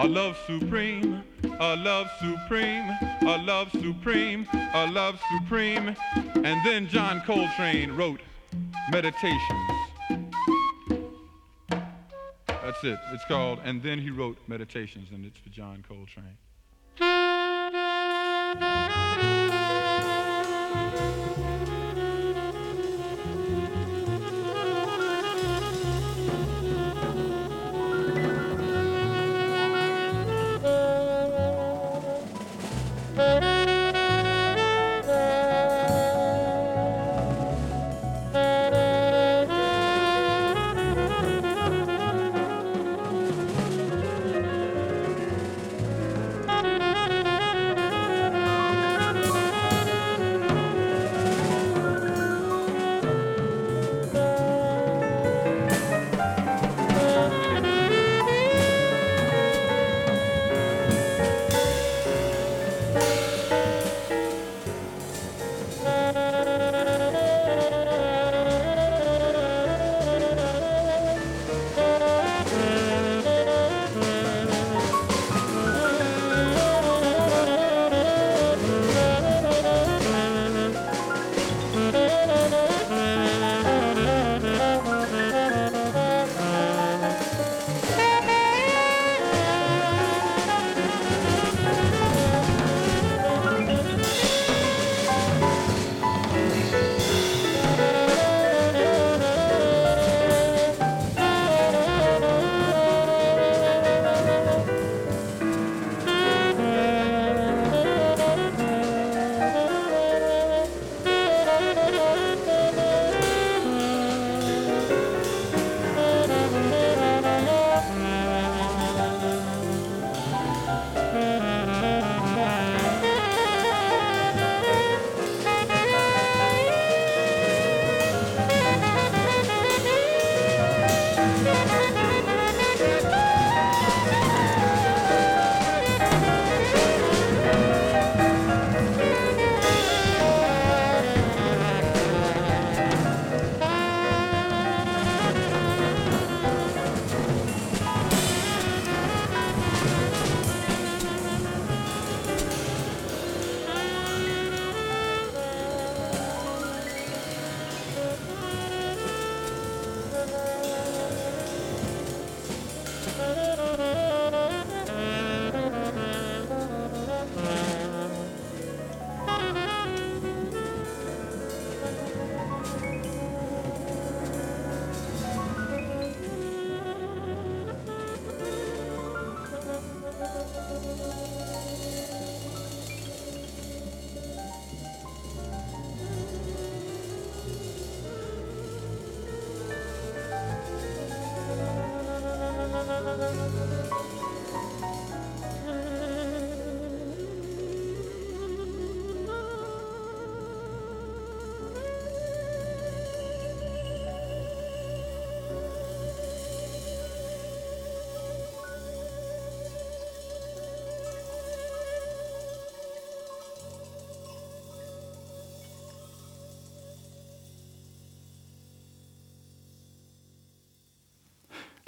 A 0.00 0.06
love 0.06 0.36
supreme, 0.46 1.22
a 1.60 1.76
love 1.76 2.10
supreme, 2.18 2.90
a 3.22 3.38
love 3.38 3.70
supreme, 3.72 4.46
a 4.74 4.86
love 4.90 5.20
supreme. 5.36 5.94
And 6.34 6.66
then 6.66 6.88
John 6.88 7.22
Coltrane 7.22 7.92
wrote 7.92 8.20
Meditations. 8.90 9.40
That's 12.46 12.84
it. 12.84 12.98
It's 13.12 13.24
called, 13.26 13.60
and 13.64 13.82
then 13.82 13.98
he 13.98 14.10
wrote 14.10 14.36
Meditations, 14.46 15.08
and 15.12 15.24
it's 15.24 15.38
for 15.38 15.48
John 15.48 15.82
Coltrane. 15.88 16.36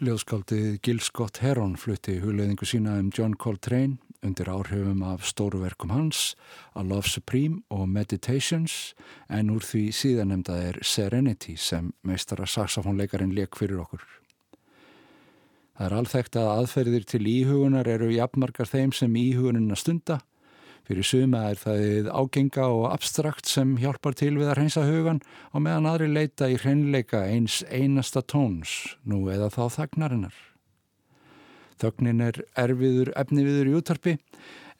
Ljóðskáldið 0.00 0.78
Gil 0.80 1.00
Scott 1.04 1.42
Heron 1.44 1.74
flutti 1.76 2.14
hugleðingu 2.22 2.64
sína 2.64 2.94
um 3.02 3.10
John 3.12 3.34
Coltrane 3.36 3.98
undir 4.24 4.48
áhrifum 4.48 5.02
af 5.04 5.26
stóruverkum 5.28 5.92
hans, 5.92 6.38
A 6.72 6.80
Love 6.80 7.04
Supreme 7.04 7.60
og 7.68 7.84
Meditations 7.92 8.94
en 9.28 9.50
úr 9.52 9.60
því 9.60 9.82
síðanemda 9.92 10.56
er 10.70 10.78
Serenity 10.80 11.52
sem 11.60 11.92
meistara 12.00 12.48
saxofónleikarin 12.48 13.34
leik 13.36 13.60
fyrir 13.60 13.82
okkur. 13.84 14.00
Það 15.76 15.84
er 15.90 15.96
alþekkt 15.98 16.40
að 16.40 16.50
aðferðir 16.54 17.04
til 17.12 17.22
íhugunar 17.28 17.92
eru 17.98 18.08
jafnmarkar 18.14 18.72
þeim 18.72 18.96
sem 18.96 19.20
íhugunina 19.20 19.76
stunda 19.76 20.22
Fyrir 20.90 21.06
suma 21.06 21.44
er 21.52 21.58
það 21.60 22.08
ágenga 22.10 22.64
og 22.66 22.88
abstrakt 22.88 23.46
sem 23.46 23.76
hjálpar 23.78 24.16
til 24.18 24.32
við 24.40 24.48
að 24.50 24.56
reynsa 24.58 24.82
hugan 24.82 25.20
og 25.54 25.62
meðan 25.62 25.84
aðri 25.86 26.08
leita 26.10 26.48
í 26.50 26.56
hreinleika 26.58 27.20
eins 27.30 27.60
einasta 27.70 28.24
tóns, 28.26 28.96
nú 29.06 29.20
eða 29.30 29.52
þá 29.54 29.76
þagnarinnar. 29.76 30.34
Þögnin 31.78 32.24
er 32.26 32.40
erfiður 32.58 33.12
efniviður 33.22 33.70
í 33.70 33.76
útarpi 33.78 34.16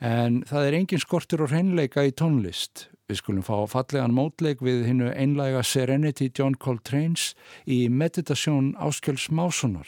en 0.02 0.40
það 0.50 0.66
er 0.66 0.78
engin 0.80 1.04
skortur 1.04 1.44
og 1.46 1.54
hreinleika 1.54 2.02
í 2.02 2.10
tónlist. 2.10 2.88
Við 3.06 3.22
skulum 3.22 3.46
fá 3.46 3.70
fallegan 3.70 4.18
mótleik 4.18 4.66
við 4.66 4.88
hinnu 4.90 5.14
einlæga 5.14 5.62
Serenity 5.62 6.26
John 6.34 6.58
Coltrane's 6.58 7.36
í 7.70 7.84
meditasjón 7.86 8.74
Áskjöls 8.82 9.30
Másonar. 9.30 9.86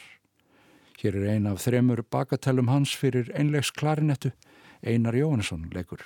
Hér 1.03 1.19
er 1.19 1.29
ein 1.35 1.51
af 1.51 1.59
þremur 1.67 2.05
bakatellum 2.07 2.71
hans 2.71 2.95
fyrir 2.95 3.27
einlegs 3.35 3.75
klarinettu 3.75 4.31
Einar 4.83 5.15
Jóhannesson 5.15 5.69
leikur. 5.73 5.99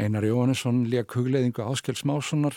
Einar 0.00 0.24
Jóhannesson 0.24 0.86
lék 0.88 1.12
hugleðingu 1.12 1.60
Áskels 1.60 2.00
Mássonar. 2.08 2.54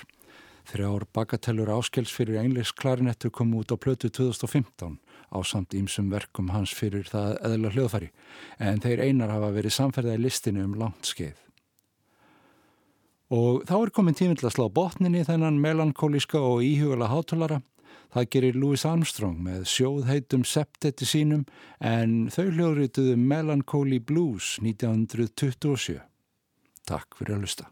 Þrjár 0.63 1.03
bagatellur 1.11 1.73
Áskels 1.75 2.13
fyrir 2.15 2.39
englis 2.39 2.71
klarinettu 2.71 3.27
kom 3.35 3.51
út 3.59 3.73
á 3.73 3.75
plötu 3.75 4.07
2015 4.07 4.95
á 5.35 5.37
samt 5.43 5.75
ímsum 5.75 6.07
verkum 6.13 6.53
hans 6.55 6.71
fyrir 6.71 7.03
það 7.09 7.35
eðla 7.49 7.71
hljóðfæri 7.73 8.09
en 8.63 8.79
þeir 8.79 9.03
einar 9.03 9.33
hafa 9.33 9.49
verið 9.57 9.75
samferða 9.75 10.15
í 10.15 10.21
listinu 10.23 10.63
um 10.63 10.77
langt 10.79 11.09
skeið. 11.11 11.35
Og 13.33 13.67
þá 13.67 13.75
er 13.81 13.91
komin 13.91 14.15
tíminn 14.15 14.39
til 14.39 14.47
að 14.47 14.55
slá 14.55 14.65
botninni 14.71 15.25
þennan 15.27 15.59
melankólíska 15.59 16.39
og 16.39 16.63
íhugala 16.63 17.11
hátalara 17.11 17.59
Það 18.13 18.27
gerir 18.29 18.57
Louis 18.61 18.83
Armstrong 18.85 19.39
með 19.41 19.63
sjóðheitum 19.71 20.43
septetti 20.45 21.05
sínum 21.09 21.47
en 21.81 22.27
þau 22.29 22.45
hljóðrituðu 22.53 23.15
Melancholy 23.17 23.97
Blues 23.97 24.59
1927. 24.61 26.12
Takk 26.83 27.15
fyrir 27.19 27.37
að 27.37 27.45
lusta. 27.47 27.69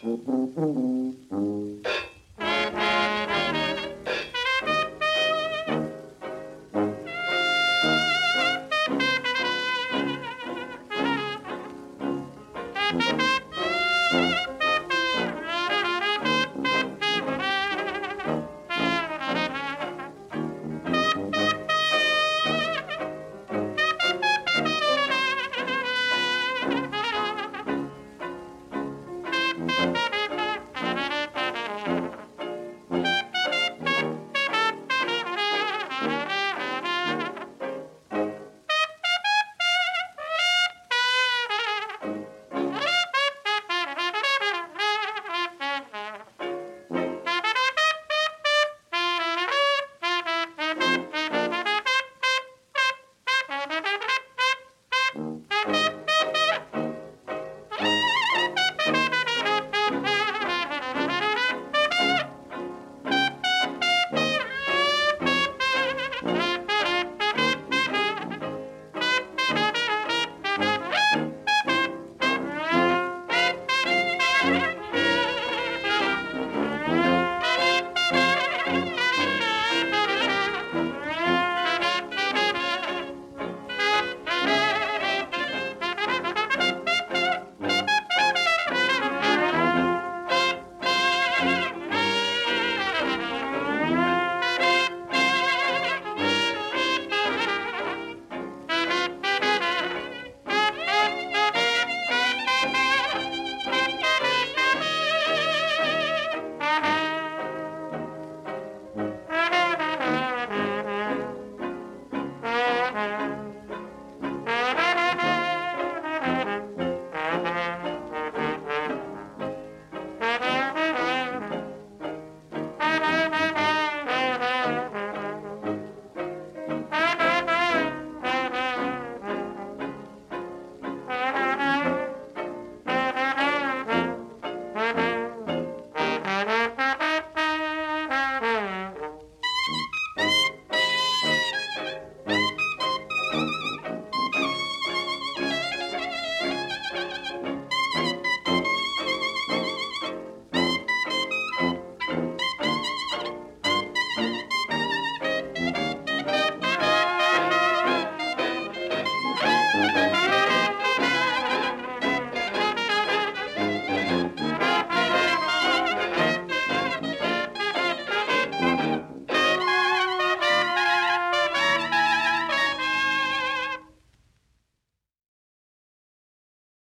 Mm-hmm. 0.00 1.96